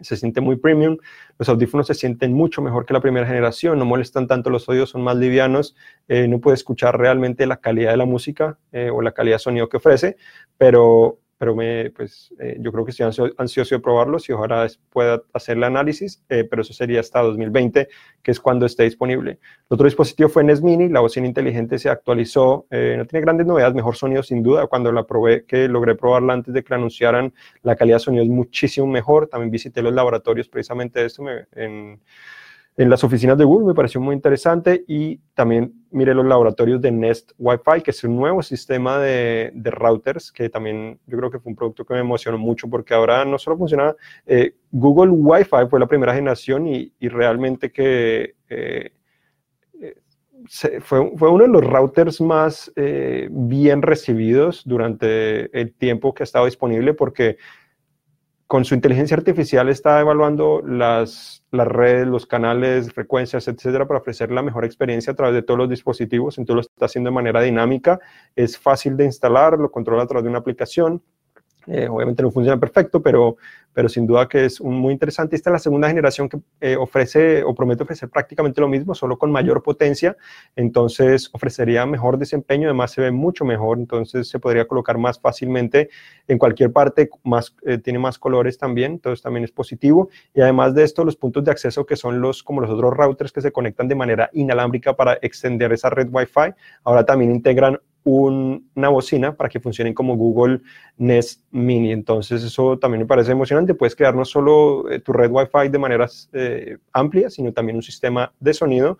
se 0.00 0.16
siente 0.16 0.40
muy 0.40 0.56
premium. 0.56 0.96
Los 1.38 1.48
audífonos 1.48 1.86
se 1.86 1.94
sienten 1.94 2.32
mucho 2.32 2.62
mejor 2.62 2.86
que 2.86 2.94
la 2.94 3.00
primera 3.00 3.26
generación, 3.26 3.78
no 3.78 3.84
molestan 3.84 4.26
tanto 4.26 4.50
los 4.50 4.68
oídos, 4.68 4.90
son 4.90 5.02
más 5.02 5.16
livianos, 5.16 5.76
eh, 6.08 6.28
no 6.28 6.40
puede 6.40 6.54
escuchar 6.54 6.98
realmente 6.98 7.46
la 7.46 7.58
calidad 7.58 7.92
de 7.92 7.96
la 7.96 8.06
música 8.06 8.58
eh, 8.72 8.90
o 8.92 9.02
la 9.02 9.12
calidad 9.12 9.36
de 9.36 9.40
sonido 9.40 9.68
que 9.68 9.78
ofrece, 9.78 10.16
pero 10.56 11.18
pero 11.38 11.54
me, 11.54 11.90
pues, 11.90 12.34
eh, 12.40 12.56
yo 12.58 12.72
creo 12.72 12.84
que 12.84 12.90
estoy 12.90 13.32
ansioso 13.38 13.74
de 13.74 13.80
probarlos 13.80 14.28
y 14.28 14.32
ojalá 14.32 14.66
pueda 14.90 15.22
hacer 15.32 15.56
el 15.56 15.64
análisis, 15.64 16.22
eh, 16.28 16.44
pero 16.44 16.62
eso 16.62 16.72
sería 16.72 16.98
hasta 16.98 17.20
2020, 17.22 17.88
que 18.22 18.30
es 18.30 18.40
cuando 18.40 18.66
esté 18.66 18.82
disponible. 18.82 19.32
El 19.32 19.38
otro 19.74 19.84
dispositivo 19.84 20.28
fue 20.28 20.42
NES 20.42 20.62
Mini, 20.62 20.88
la 20.88 21.00
bocina 21.00 21.28
inteligente 21.28 21.78
se 21.78 21.88
actualizó, 21.88 22.66
eh, 22.70 22.96
no 22.98 23.06
tiene 23.06 23.22
grandes 23.24 23.46
novedades, 23.46 23.74
mejor 23.74 23.96
sonido 23.96 24.22
sin 24.24 24.42
duda, 24.42 24.66
cuando 24.66 24.90
la 24.90 25.04
probé, 25.04 25.44
que 25.44 25.68
logré 25.68 25.94
probarla 25.94 26.32
antes 26.32 26.52
de 26.52 26.64
que 26.64 26.70
la 26.70 26.76
anunciaran, 26.76 27.32
la 27.62 27.76
calidad 27.76 27.96
de 27.96 28.00
sonido 28.00 28.24
es 28.24 28.30
muchísimo 28.30 28.88
mejor, 28.88 29.28
también 29.28 29.52
visité 29.52 29.80
los 29.80 29.94
laboratorios 29.94 30.48
precisamente 30.48 31.00
de 31.00 31.06
esto 31.06 31.22
en 32.78 32.88
las 32.88 33.02
oficinas 33.02 33.36
de 33.36 33.44
Google, 33.44 33.66
me 33.66 33.74
pareció 33.74 34.00
muy 34.00 34.14
interesante. 34.14 34.84
Y 34.86 35.18
también 35.34 35.74
mire 35.90 36.14
los 36.14 36.24
laboratorios 36.24 36.80
de 36.80 36.92
Nest 36.92 37.32
Wi-Fi, 37.36 37.82
que 37.82 37.90
es 37.90 38.04
un 38.04 38.14
nuevo 38.16 38.40
sistema 38.40 39.00
de, 39.00 39.52
routers, 39.64 40.30
que 40.30 40.48
también 40.48 41.00
yo 41.06 41.18
creo 41.18 41.28
que 41.28 41.40
fue 41.40 41.50
un 41.50 41.56
producto 41.56 41.84
que 41.84 41.94
me 41.94 42.00
emocionó 42.00 42.38
mucho 42.38 42.70
porque 42.70 42.94
ahora 42.94 43.24
no 43.24 43.36
solo 43.36 43.58
funciona, 43.58 43.96
eh, 44.26 44.54
Google 44.70 45.10
Wi-Fi 45.10 45.66
fue 45.68 45.80
la 45.80 45.88
primera 45.88 46.14
generación 46.14 46.68
y, 46.68 46.92
realmente 47.00 47.72
que 47.72 48.36
eh, 48.48 48.92
eh, 49.82 49.94
fue, 50.80 51.16
fue, 51.16 51.30
uno 51.30 51.44
de 51.44 51.50
los 51.50 51.64
routers 51.64 52.20
más 52.20 52.72
bien 52.76 53.82
recibidos 53.82 54.62
durante 54.64 55.50
el 55.60 55.74
tiempo 55.74 56.14
que 56.14 56.22
ha 56.22 56.24
estado 56.24 56.44
disponible 56.44 56.94
porque 56.94 57.38
con 58.48 58.64
su 58.64 58.74
inteligencia 58.74 59.14
artificial 59.14 59.68
está 59.68 60.00
evaluando 60.00 60.62
las, 60.66 61.44
las 61.50 61.68
redes, 61.68 62.06
los 62.06 62.24
canales, 62.24 62.90
frecuencias, 62.94 63.46
etcétera, 63.46 63.86
para 63.86 64.00
ofrecer 64.00 64.30
la 64.30 64.42
mejor 64.42 64.64
experiencia 64.64 65.12
a 65.12 65.16
través 65.16 65.34
de 65.34 65.42
todos 65.42 65.58
los 65.58 65.68
dispositivos. 65.68 66.38
Entonces 66.38 66.54
lo 66.54 66.60
está 66.62 66.86
haciendo 66.86 67.10
de 67.10 67.14
manera 67.14 67.42
dinámica, 67.42 68.00
es 68.34 68.58
fácil 68.58 68.96
de 68.96 69.04
instalar, 69.04 69.58
lo 69.58 69.70
controla 69.70 70.04
a 70.04 70.06
través 70.06 70.24
de 70.24 70.30
una 70.30 70.38
aplicación. 70.38 71.02
Eh, 71.68 71.88
obviamente 71.88 72.22
no 72.22 72.30
funciona 72.30 72.58
perfecto, 72.58 73.02
pero 73.02 73.36
pero 73.78 73.88
sin 73.88 74.08
duda 74.08 74.28
que 74.28 74.44
es 74.44 74.60
muy 74.60 74.92
interesante. 74.92 75.36
Esta 75.36 75.50
es 75.50 75.52
la 75.52 75.58
segunda 75.60 75.86
generación 75.86 76.28
que 76.28 76.40
eh, 76.60 76.74
ofrece 76.74 77.44
o 77.44 77.54
promete 77.54 77.84
ofrecer 77.84 78.08
prácticamente 78.08 78.60
lo 78.60 78.66
mismo, 78.66 78.92
solo 78.92 79.16
con 79.16 79.30
mayor 79.30 79.62
potencia, 79.62 80.16
entonces 80.56 81.30
ofrecería 81.32 81.86
mejor 81.86 82.18
desempeño, 82.18 82.66
además 82.66 82.90
se 82.90 83.02
ve 83.02 83.12
mucho 83.12 83.44
mejor, 83.44 83.78
entonces 83.78 84.28
se 84.28 84.40
podría 84.40 84.66
colocar 84.66 84.98
más 84.98 85.20
fácilmente 85.20 85.90
en 86.26 86.38
cualquier 86.38 86.72
parte, 86.72 87.08
más, 87.22 87.54
eh, 87.64 87.78
tiene 87.78 88.00
más 88.00 88.18
colores 88.18 88.58
también, 88.58 88.94
entonces 88.94 89.22
también 89.22 89.44
es 89.44 89.52
positivo, 89.52 90.08
y 90.34 90.40
además 90.40 90.74
de 90.74 90.82
esto, 90.82 91.04
los 91.04 91.14
puntos 91.14 91.44
de 91.44 91.52
acceso 91.52 91.86
que 91.86 91.94
son 91.94 92.20
los, 92.20 92.42
como 92.42 92.60
los 92.60 92.70
otros 92.70 92.92
routers 92.94 93.30
que 93.30 93.42
se 93.42 93.52
conectan 93.52 93.86
de 93.86 93.94
manera 93.94 94.28
inalámbrica 94.32 94.96
para 94.96 95.20
extender 95.22 95.72
esa 95.72 95.88
red 95.88 96.08
Wi-Fi, 96.10 96.52
ahora 96.82 97.06
también 97.06 97.30
integran 97.30 97.78
una 98.08 98.88
bocina 98.88 99.36
para 99.36 99.48
que 99.48 99.60
funcionen 99.60 99.94
como 99.94 100.16
Google 100.16 100.60
Nest 100.96 101.42
Mini. 101.50 101.92
Entonces 101.92 102.42
eso 102.42 102.78
también 102.78 103.02
me 103.02 103.06
parece 103.06 103.32
emocionante. 103.32 103.74
Puedes 103.74 103.94
crear 103.94 104.14
no 104.14 104.24
solo 104.24 104.90
eh, 104.90 105.00
tu 105.00 105.12
red 105.12 105.30
Wi-Fi 105.30 105.68
de 105.68 105.78
manera 105.78 106.08
eh, 106.32 106.78
amplia, 106.92 107.28
sino 107.30 107.52
también 107.52 107.76
un 107.76 107.82
sistema 107.82 108.32
de 108.40 108.54
sonido. 108.54 108.98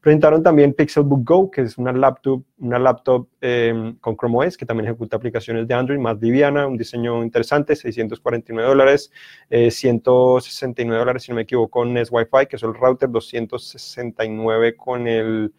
Presentaron 0.00 0.42
también 0.42 0.72
Pixelbook 0.72 1.28
Go, 1.28 1.50
que 1.50 1.62
es 1.62 1.76
una 1.78 1.92
laptop, 1.92 2.44
una 2.58 2.78
laptop 2.78 3.28
em, 3.40 3.96
con 3.96 4.16
Chrome 4.16 4.46
OS 4.46 4.56
que 4.56 4.64
también 4.64 4.86
ejecuta 4.86 5.16
aplicaciones 5.16 5.66
de 5.66 5.74
Android 5.74 5.98
más 5.98 6.20
liviana, 6.20 6.66
un 6.66 6.78
diseño 6.78 7.24
interesante, 7.24 7.74
649 7.74 8.68
dólares, 8.68 9.10
169 9.50 10.94
eh, 10.94 10.98
dólares 10.98 11.24
si 11.24 11.32
no 11.32 11.36
me 11.36 11.42
equivoco 11.42 11.80
con 11.80 11.92
Nest 11.92 12.12
Wi-Fi, 12.12 12.46
que 12.48 12.54
es 12.54 12.62
el 12.62 12.72
router, 12.72 13.10
269 13.10 14.76
con 14.76 15.08
el 15.08 15.52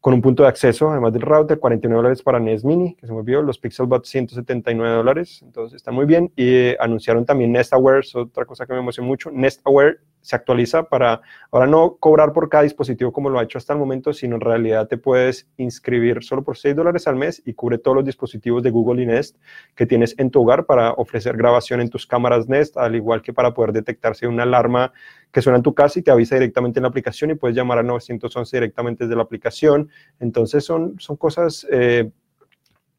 con 0.00 0.14
un 0.14 0.22
punto 0.22 0.44
de 0.44 0.48
acceso, 0.48 0.90
además 0.90 1.12
del 1.12 1.22
router, 1.22 1.58
49 1.58 1.96
dólares 1.96 2.22
para 2.22 2.38
NES 2.38 2.64
Mini, 2.64 2.94
que 2.94 3.06
se 3.06 3.12
me 3.12 3.18
olvidó, 3.18 3.42
los 3.42 3.58
Pixelbuds 3.58 4.08
179 4.08 4.94
dólares, 4.96 5.40
entonces 5.42 5.76
está 5.76 5.90
muy 5.90 6.06
bien. 6.06 6.32
Y 6.36 6.54
eh, 6.54 6.76
anunciaron 6.78 7.24
también 7.26 7.52
Nest 7.52 7.72
Aware, 7.72 8.06
otra 8.14 8.44
cosa 8.44 8.66
que 8.66 8.72
me 8.72 8.78
emociona 8.78 9.08
mucho. 9.08 9.30
Nest 9.30 9.60
Aware 9.64 9.98
se 10.20 10.36
actualiza 10.36 10.84
para 10.84 11.20
ahora 11.50 11.66
no 11.66 11.96
cobrar 11.96 12.32
por 12.32 12.48
cada 12.48 12.64
dispositivo 12.64 13.12
como 13.12 13.30
lo 13.30 13.38
ha 13.38 13.44
hecho 13.44 13.58
hasta 13.58 13.72
el 13.72 13.78
momento, 13.78 14.12
sino 14.12 14.36
en 14.36 14.40
realidad 14.40 14.88
te 14.88 14.96
puedes 14.96 15.48
inscribir 15.56 16.22
solo 16.22 16.42
por 16.42 16.56
6 16.56 16.76
dólares 16.76 17.06
al 17.08 17.16
mes 17.16 17.42
y 17.44 17.54
cubre 17.54 17.78
todos 17.78 17.96
los 17.96 18.04
dispositivos 18.04 18.62
de 18.62 18.70
Google 18.70 19.02
y 19.02 19.06
Nest 19.06 19.36
que 19.74 19.86
tienes 19.86 20.14
en 20.18 20.30
tu 20.30 20.42
hogar 20.42 20.66
para 20.66 20.92
ofrecer 20.92 21.36
grabación 21.36 21.80
en 21.80 21.90
tus 21.90 22.06
cámaras 22.06 22.48
Nest, 22.48 22.76
al 22.76 22.94
igual 22.94 23.22
que 23.22 23.32
para 23.32 23.54
poder 23.54 23.72
detectarse 23.72 24.26
una 24.26 24.42
alarma 24.42 24.92
que 25.32 25.42
suena 25.42 25.56
en 25.58 25.62
tu 25.62 25.74
casa 25.74 25.98
y 25.98 26.02
te 26.02 26.10
avisa 26.10 26.34
directamente 26.36 26.78
en 26.78 26.82
la 26.82 26.88
aplicación 26.88 27.30
y 27.30 27.34
puedes 27.34 27.56
llamar 27.56 27.78
a 27.78 27.82
911 27.82 28.56
directamente 28.56 29.04
desde 29.04 29.16
la 29.16 29.22
aplicación. 29.22 29.90
Entonces 30.20 30.64
son, 30.64 30.98
son 30.98 31.16
cosas 31.16 31.66
eh, 31.70 32.10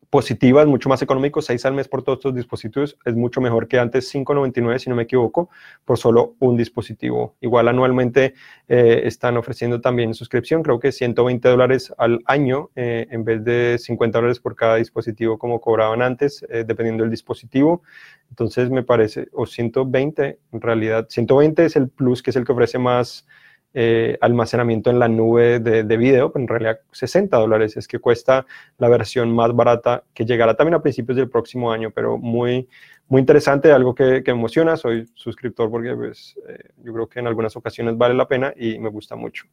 positivas, 0.10 0.66
mucho 0.66 0.90
más 0.90 1.02
económico, 1.02 1.42
6 1.42 1.66
al 1.66 1.74
mes 1.74 1.88
por 1.88 2.02
todos 2.02 2.18
estos 2.20 2.34
dispositivos, 2.34 2.98
es 3.06 3.16
mucho 3.16 3.42
mejor 3.42 3.68
que 3.68 3.78
antes 3.78 4.14
5.99, 4.14 4.80
si 4.80 4.90
no 4.90 4.96
me 4.96 5.04
equivoco, 5.04 5.50
por 5.86 5.98
solo 5.98 6.36
un 6.40 6.58
dispositivo. 6.58 7.36
Igual 7.42 7.68
anualmente 7.68 8.34
eh, 8.68 9.02
están 9.06 9.38
ofreciendo 9.38 9.82
también 9.82 10.14
suscripción, 10.16 10.64
creo 10.64 10.80
que 10.80 10.92
120 10.92 11.48
dólares 11.48 11.94
al 11.98 12.22
año 12.26 12.72
eh, 12.76 13.08
en 13.12 13.24
vez 13.24 13.44
de 13.44 13.78
50 13.78 14.18
dólares 14.18 14.40
por 14.40 14.56
cada 14.56 14.78
dispositivo 14.78 15.38
como 15.38 15.62
cobraban 15.62 16.02
antes, 16.02 16.44
eh, 16.50 16.64
dependiendo 16.66 17.04
del 17.04 17.12
dispositivo. 17.12 17.84
Entonces 18.30 18.72
me 18.72 18.84
parece, 18.84 19.28
o 19.34 19.46
120, 19.46 20.40
en 20.52 20.62
realidad, 20.62 21.08
120 21.10 21.66
es 21.66 21.76
el 21.76 21.90
plus, 21.90 22.24
que 22.24 22.32
es 22.32 22.36
el 22.36 22.46
que 22.46 22.52
ofrece 22.52 22.80
más 22.80 23.28
eh, 23.74 24.18
almacenamiento 24.22 24.90
en 24.90 25.00
la 25.00 25.08
nube 25.08 25.60
de, 25.60 25.84
de, 25.84 25.98
video, 25.98 26.32
pero 26.32 26.44
en 26.44 26.48
realidad 26.48 26.80
60 26.92 27.38
dólares 27.38 27.78
es 27.78 27.88
que 27.88 28.00
cuesta 28.00 28.46
la 28.78 28.90
versión 28.90 29.34
más 29.34 29.56
barata 29.56 30.04
que 30.14 30.26
llegará 30.26 30.56
también 30.56 30.76
a 30.76 30.82
principios 30.82 31.18
del 31.18 31.30
próximo 31.30 31.72
año, 31.72 31.92
pero 31.92 32.18
muy, 32.18 32.68
muy 33.10 33.22
interesante, 33.22 33.72
algo 33.72 33.96
que, 33.96 34.22
me 34.26 34.32
emociona, 34.32 34.78
soy 34.78 35.10
suscriptor 35.16 35.70
porque 35.72 35.96
pues, 35.96 36.36
eh, 36.48 36.70
yo 36.84 36.94
creo 36.94 37.10
que 37.10 37.20
en 37.20 37.26
algunas 37.26 37.56
ocasiones 37.56 37.98
vale 37.98 38.14
la 38.14 38.28
pena 38.28 38.54
y 38.56 38.78
me 38.78 38.90
gusta 38.90 39.16
mucho. 39.16 39.46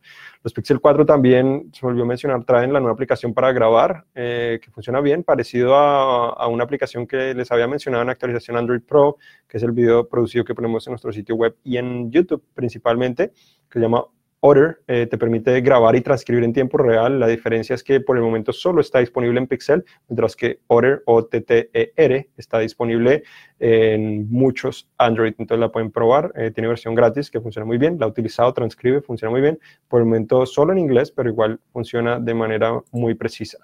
Los 0.42 0.52
Pixel 0.52 0.78
4 0.78 1.06
también, 1.06 1.70
se 1.72 1.80
volvió 1.84 2.04
a 2.04 2.06
mencionar, 2.06 2.44
traen 2.44 2.74
la 2.74 2.80
nueva 2.80 2.92
aplicación 2.92 3.32
para 3.32 3.52
grabar, 3.52 4.04
eh, 4.14 4.60
que 4.62 4.70
funciona 4.70 5.00
bien, 5.00 5.24
parecido 5.24 5.74
a, 5.74 6.34
a, 6.34 6.46
una 6.48 6.64
aplicación 6.64 7.06
que 7.06 7.32
les 7.32 7.50
había 7.50 7.66
mencionado 7.66 8.02
en 8.02 8.10
actualización 8.10 8.58
Android 8.58 8.82
Pro, 8.82 9.16
que 9.48 9.56
es 9.56 9.62
el 9.62 9.72
video 9.72 10.06
producido 10.06 10.44
que 10.44 10.54
ponemos 10.54 10.86
en 10.86 10.92
nuestro 10.92 11.10
sitio 11.10 11.34
web 11.34 11.56
y 11.64 11.78
en 11.78 12.10
YouTube 12.10 12.44
principalmente 12.54 13.32
que 13.70 13.78
se 13.78 13.80
llama 13.80 14.04
Otter, 14.48 14.80
eh, 14.86 15.06
te 15.06 15.18
permite 15.18 15.60
grabar 15.60 15.96
y 15.96 16.00
transcribir 16.02 16.44
en 16.44 16.52
tiempo 16.52 16.78
real. 16.78 17.18
La 17.18 17.26
diferencia 17.26 17.74
es 17.74 17.82
que 17.82 17.98
por 18.00 18.16
el 18.16 18.22
momento 18.22 18.52
solo 18.52 18.80
está 18.80 19.00
disponible 19.00 19.40
en 19.40 19.48
Pixel, 19.48 19.84
mientras 20.08 20.36
que 20.36 20.60
Otter 20.68 21.02
o 21.04 21.24
TTER 21.24 22.28
está 22.36 22.60
disponible 22.60 23.24
en 23.58 24.30
muchos 24.30 24.88
Android. 24.98 25.34
Entonces 25.38 25.58
la 25.58 25.72
pueden 25.72 25.90
probar. 25.90 26.32
Eh, 26.36 26.52
tiene 26.52 26.68
versión 26.68 26.94
gratis 26.94 27.28
que 27.28 27.40
funciona 27.40 27.66
muy 27.66 27.76
bien. 27.76 27.98
La 27.98 28.06
he 28.06 28.08
utilizado, 28.08 28.54
transcribe, 28.54 29.00
funciona 29.00 29.32
muy 29.32 29.40
bien. 29.40 29.58
Por 29.88 30.00
el 30.00 30.06
momento 30.06 30.46
solo 30.46 30.72
en 30.72 30.78
inglés, 30.78 31.10
pero 31.10 31.28
igual 31.28 31.58
funciona 31.72 32.20
de 32.20 32.34
manera 32.34 32.80
muy 32.92 33.14
precisa. 33.14 33.58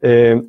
Eh, 0.00 0.40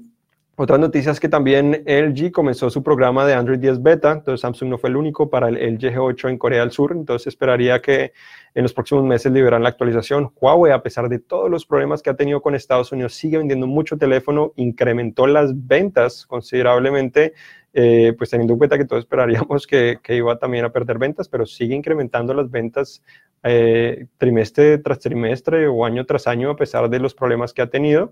otras 0.61 0.77
noticias 0.77 1.21
que 1.21 1.29
también 1.29 1.85
LG 1.85 2.33
comenzó 2.33 2.69
su 2.69 2.83
programa 2.83 3.25
de 3.25 3.33
Android 3.33 3.59
10 3.59 3.81
Beta, 3.81 4.11
entonces 4.11 4.41
Samsung 4.41 4.71
no 4.71 4.77
fue 4.77 4.89
el 4.89 4.97
único 4.97 5.29
para 5.29 5.47
el 5.47 5.55
LG 5.55 5.95
G8 5.95 6.29
en 6.29 6.37
Corea 6.37 6.59
del 6.59 6.71
Sur, 6.71 6.91
entonces 6.91 7.27
esperaría 7.27 7.81
que 7.81 8.11
en 8.53 8.63
los 8.63 8.73
próximos 8.73 9.05
meses 9.05 9.31
liberan 9.31 9.63
la 9.63 9.69
actualización. 9.69 10.33
Huawei, 10.35 10.73
a 10.73 10.83
pesar 10.83 11.07
de 11.07 11.19
todos 11.19 11.49
los 11.49 11.65
problemas 11.65 12.01
que 12.01 12.09
ha 12.09 12.17
tenido 12.17 12.41
con 12.41 12.55
Estados 12.55 12.91
Unidos, 12.91 13.13
sigue 13.13 13.37
vendiendo 13.37 13.67
mucho 13.67 13.97
teléfono, 13.97 14.51
incrementó 14.57 15.27
las 15.27 15.51
ventas 15.65 16.25
considerablemente, 16.25 17.35
eh, 17.73 18.13
pues 18.17 18.29
teniendo 18.29 18.51
en 18.51 18.57
cuenta 18.57 18.77
que 18.77 18.83
todos 18.83 19.03
esperaríamos 19.03 19.65
que, 19.65 19.99
que, 20.03 20.17
iba 20.17 20.37
también 20.39 20.65
a 20.65 20.73
perder 20.73 20.97
ventas, 20.97 21.29
pero 21.29 21.45
sigue 21.45 21.73
incrementando 21.73 22.33
las 22.33 22.51
ventas 22.51 23.01
eh, 23.43 24.07
trimestre 24.17 24.77
tras 24.79 24.99
trimestre 24.99 25.69
o 25.69 25.85
año 25.85 26.05
tras 26.05 26.27
año 26.27 26.49
a 26.49 26.57
pesar 26.57 26.89
de 26.89 26.99
los 26.99 27.13
problemas 27.13 27.53
que 27.53 27.61
ha 27.61 27.69
tenido. 27.69 28.11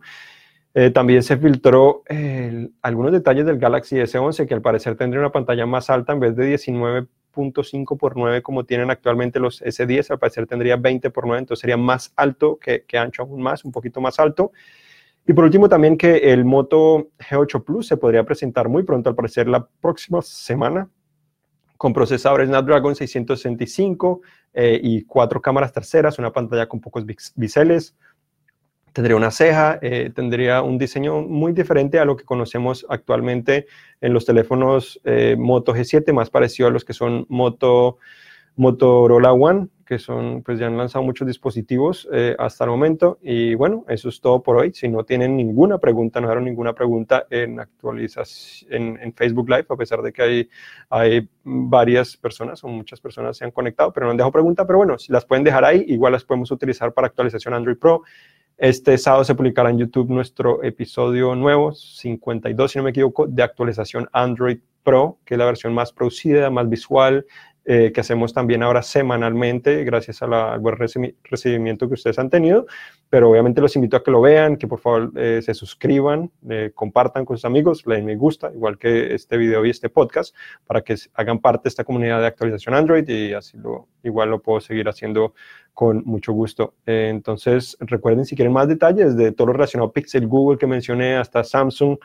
Eh, 0.79 0.91
también 0.91 1.23
se 1.23 1.37
filtró 1.37 2.03
algunos 2.83 3.11
detalles 3.11 3.47
del 3.47 3.57
Galaxy 3.57 3.95
S11, 3.95 4.45
que 4.45 4.53
al 4.53 4.61
parecer 4.61 4.95
tendría 4.95 5.21
una 5.21 5.31
pantalla 5.31 5.65
más 5.65 5.89
alta 5.89 6.13
en 6.13 6.19
vez 6.19 6.35
de 6.35 6.55
19.5 6.55 7.97
por 7.97 8.15
9 8.15 8.43
como 8.43 8.63
tienen 8.63 8.91
actualmente 8.91 9.39
los 9.39 9.63
S10, 9.63 10.11
al 10.11 10.19
parecer 10.19 10.45
tendría 10.45 10.75
20 10.75 11.09
por 11.09 11.25
9, 11.25 11.39
entonces 11.39 11.61
sería 11.61 11.77
más 11.77 12.13
alto 12.15 12.59
que, 12.59 12.85
ancho 12.95 13.23
aún 13.23 13.41
más, 13.41 13.65
un 13.65 13.71
poquito 13.71 14.01
más 14.01 14.19
alto. 14.19 14.51
Y 15.25 15.33
por 15.33 15.45
último 15.45 15.67
también 15.67 15.97
que 15.97 16.31
el 16.31 16.45
Moto 16.45 17.09
G8 17.27 17.63
Plus 17.63 17.87
se 17.87 17.97
podría 17.97 18.23
presentar 18.23 18.69
muy 18.69 18.83
pronto, 18.83 19.09
al 19.09 19.15
parecer 19.15 19.47
la 19.47 19.67
próxima 19.81 20.21
semana, 20.21 20.91
con 21.77 21.91
procesadores 21.91 22.49
Snapdragon 22.49 22.95
665 22.95 24.21
eh, 24.53 24.79
y 24.79 25.05
cuatro 25.05 25.41
cámaras 25.41 25.73
terceras, 25.73 26.19
una 26.19 26.31
pantalla 26.31 26.67
con 26.67 26.81
pocos 26.81 27.03
biseles, 27.33 27.95
tendría 28.97 29.15
una 29.15 29.29
ceja, 29.29 29.77
eh, 29.83 30.11
tendría 30.11 30.63
un 30.63 30.79
diseño 30.79 31.21
muy 31.21 31.51
diferente 31.51 31.99
a 31.99 32.05
lo 32.05 32.17
que 32.17 32.25
conocemos 32.25 32.83
actualmente 32.89 33.67
en 34.01 34.11
los 34.11 34.25
teléfonos 34.25 34.99
eh, 35.03 35.35
Moto 35.37 35.75
G7, 35.75 36.11
más 36.13 36.31
parecido 36.31 36.67
a 36.67 36.71
los 36.71 36.83
que 36.83 36.93
son 36.93 37.27
Moto, 37.29 37.99
Motorola 38.55 39.33
One, 39.33 39.67
que 39.85 39.99
son, 39.99 40.41
pues 40.41 40.57
ya 40.57 40.65
han 40.65 40.79
lanzado 40.79 41.05
muchos 41.05 41.27
dispositivos 41.27 42.09
eh, 42.11 42.35
hasta 42.39 42.63
el 42.63 42.71
momento. 42.71 43.19
Y 43.21 43.53
bueno, 43.53 43.85
eso 43.87 44.09
es 44.09 44.19
todo 44.19 44.41
por 44.41 44.57
hoy. 44.57 44.73
Si 44.73 44.87
no 44.87 45.03
tienen 45.03 45.37
ninguna 45.37 45.77
pregunta, 45.77 46.19
no 46.19 46.25
dejaron 46.25 46.45
ninguna 46.45 46.73
pregunta 46.73 47.27
en 47.29 47.59
en, 47.59 48.99
en, 48.99 49.13
Facebook 49.13 49.47
Live, 49.47 49.67
a 49.69 49.75
pesar 49.75 50.01
de 50.01 50.11
que 50.11 50.21
hay, 50.23 50.49
hay 50.89 51.29
varias 51.43 52.17
personas 52.17 52.63
o 52.63 52.67
muchas 52.67 52.99
personas 52.99 53.37
se 53.37 53.45
han 53.45 53.51
conectado, 53.51 53.93
pero 53.93 54.07
no 54.07 54.11
han 54.11 54.17
dejado 54.17 54.31
pregunta. 54.31 54.65
Pero 54.65 54.79
bueno, 54.79 54.97
si 54.97 55.13
las 55.13 55.23
pueden 55.23 55.43
dejar 55.43 55.63
ahí, 55.63 55.85
igual 55.87 56.13
las 56.13 56.23
podemos 56.23 56.49
utilizar 56.49 56.91
para 56.95 57.05
actualización 57.05 57.53
Android 57.53 57.77
Pro 57.77 58.01
este 58.57 58.97
sábado 58.97 59.23
se 59.23 59.35
publicará 59.35 59.69
en 59.69 59.77
YouTube 59.77 60.09
nuestro 60.09 60.63
episodio 60.63 61.35
nuevo, 61.35 61.73
52 61.73 62.71
si 62.71 62.77
no 62.79 62.83
me 62.85 62.89
equivoco, 62.89 63.27
de 63.27 63.43
actualización 63.43 64.09
Android 64.11 64.59
Pro, 64.83 65.19
que 65.25 65.35
es 65.35 65.37
la 65.37 65.45
versión 65.45 65.73
más 65.73 65.91
producida, 65.91 66.49
más 66.49 66.67
visual, 66.67 67.25
eh, 67.69 67.91
que 67.91 67.99
hacemos 67.99 68.31
también 68.31 68.63
ahora 68.63 68.81
semanalmente, 68.81 69.83
gracias 69.83 70.21
al 70.21 70.57
buen 70.61 70.77
recibimiento 70.77 71.89
que 71.89 71.95
ustedes 71.95 72.17
han 72.17 72.29
tenido. 72.29 72.65
Pero 73.09 73.29
obviamente 73.29 73.59
los 73.59 73.75
invito 73.75 73.97
a 73.97 74.03
que 74.03 74.09
lo 74.09 74.21
vean, 74.21 74.55
que 74.55 74.67
por 74.67 74.79
favor 74.79 75.11
eh, 75.17 75.41
se 75.43 75.53
suscriban, 75.53 76.31
eh, 76.49 76.71
compartan 76.73 77.25
con 77.25 77.35
sus 77.35 77.43
amigos, 77.43 77.85
le 77.85 77.95
den 77.95 78.05
me 78.05 78.15
gusta, 78.15 78.53
igual 78.53 78.77
que 78.77 79.13
este 79.13 79.35
video 79.35 79.65
y 79.65 79.69
este 79.69 79.89
podcast, 79.89 80.33
para 80.65 80.79
que 80.79 80.95
hagan 81.13 81.39
parte 81.39 81.63
de 81.63 81.69
esta 81.69 81.83
comunidad 81.83 82.21
de 82.21 82.27
actualización 82.27 82.73
Android 82.73 83.05
y 83.09 83.33
así 83.33 83.57
lo, 83.57 83.89
igual 84.01 84.29
lo 84.29 84.41
puedo 84.41 84.61
seguir 84.61 84.87
haciendo 84.87 85.33
con 85.73 86.03
mucho 86.05 86.31
gusto. 86.31 86.73
entonces, 86.85 87.75
recuerden 87.81 88.25
si 88.25 88.35
quieren 88.37 88.53
más 88.53 88.69
detalles 88.69 89.17
de 89.17 89.33
todo 89.33 89.47
lo 89.47 89.53
relacionado 89.53 89.89
a 89.89 89.93
Pixel, 89.93 90.25
Google 90.25 90.57
que 90.57 90.67
mencioné, 90.67 91.17
hasta 91.17 91.43
Samsung, 91.43 91.97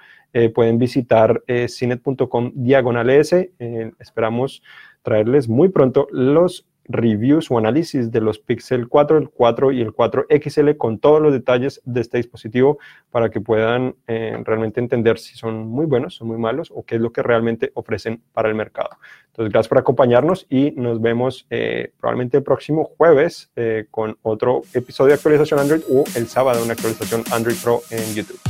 pueden 0.55 0.79
visitar 0.79 1.43
cinet.com 1.69 2.53
diagonal 2.55 3.09
S. 3.11 3.53
esperamos 3.99 4.63
traerles 5.03 5.49
muy 5.49 5.69
pronto 5.69 6.07
los 6.11 6.67
reviews 6.85 7.51
o 7.51 7.59
análisis 7.59 8.11
de 8.11 8.21
los 8.21 8.39
Pixel 8.39 8.89
4, 8.89 9.19
el 9.19 9.29
4 9.29 9.73
y 9.73 9.81
el 9.81 9.93
4 9.93 10.27
XL 10.29 10.71
con 10.77 10.99
todos 10.99 11.21
los 11.21 11.33
detalles 11.33 11.81
de 11.85 12.01
este 12.01 12.19
dispositivo 12.19 12.79
para 13.11 13.31
que 13.31 13.41
puedan 13.41 13.95
eh, 14.07 14.37
realmente 14.45 14.81
entender 14.81 15.19
si 15.19 15.37
son 15.37 15.69
muy 15.69 15.87
buenos, 15.87 16.15
son 16.15 16.29
muy 16.29 16.39
malos 16.39 16.73
o 16.75 16.85
qué 16.85 16.97
es 16.97 17.01
lo 17.01 17.13
que 17.13 17.23
realmente 17.23 17.71
ofrecen 17.75 18.23
para 18.33 18.49
el 18.49 18.55
mercado. 18.55 18.91
Entonces, 19.29 19.53
gracias 19.53 19.69
por 19.69 19.79
acompañarnos 19.79 20.47
y 20.51 20.73
nos 20.73 21.01
vemos 21.01 21.47
eh, 21.51 21.93
probablemente 21.99 22.39
el 22.39 22.43
próximo 22.43 22.85
jueves 22.85 23.51
eh, 23.57 23.87
con 23.91 24.19
otro 24.23 24.63
episodio 24.75 25.09
de 25.09 25.15
actualización 25.15 25.61
Android 25.61 25.83
o 25.91 26.05
el 26.17 26.27
sábado 26.27 26.63
una 26.63 26.73
actualización 26.73 27.23
Android 27.33 27.57
Pro 27.63 27.81
en 27.91 28.15
YouTube. 28.15 28.41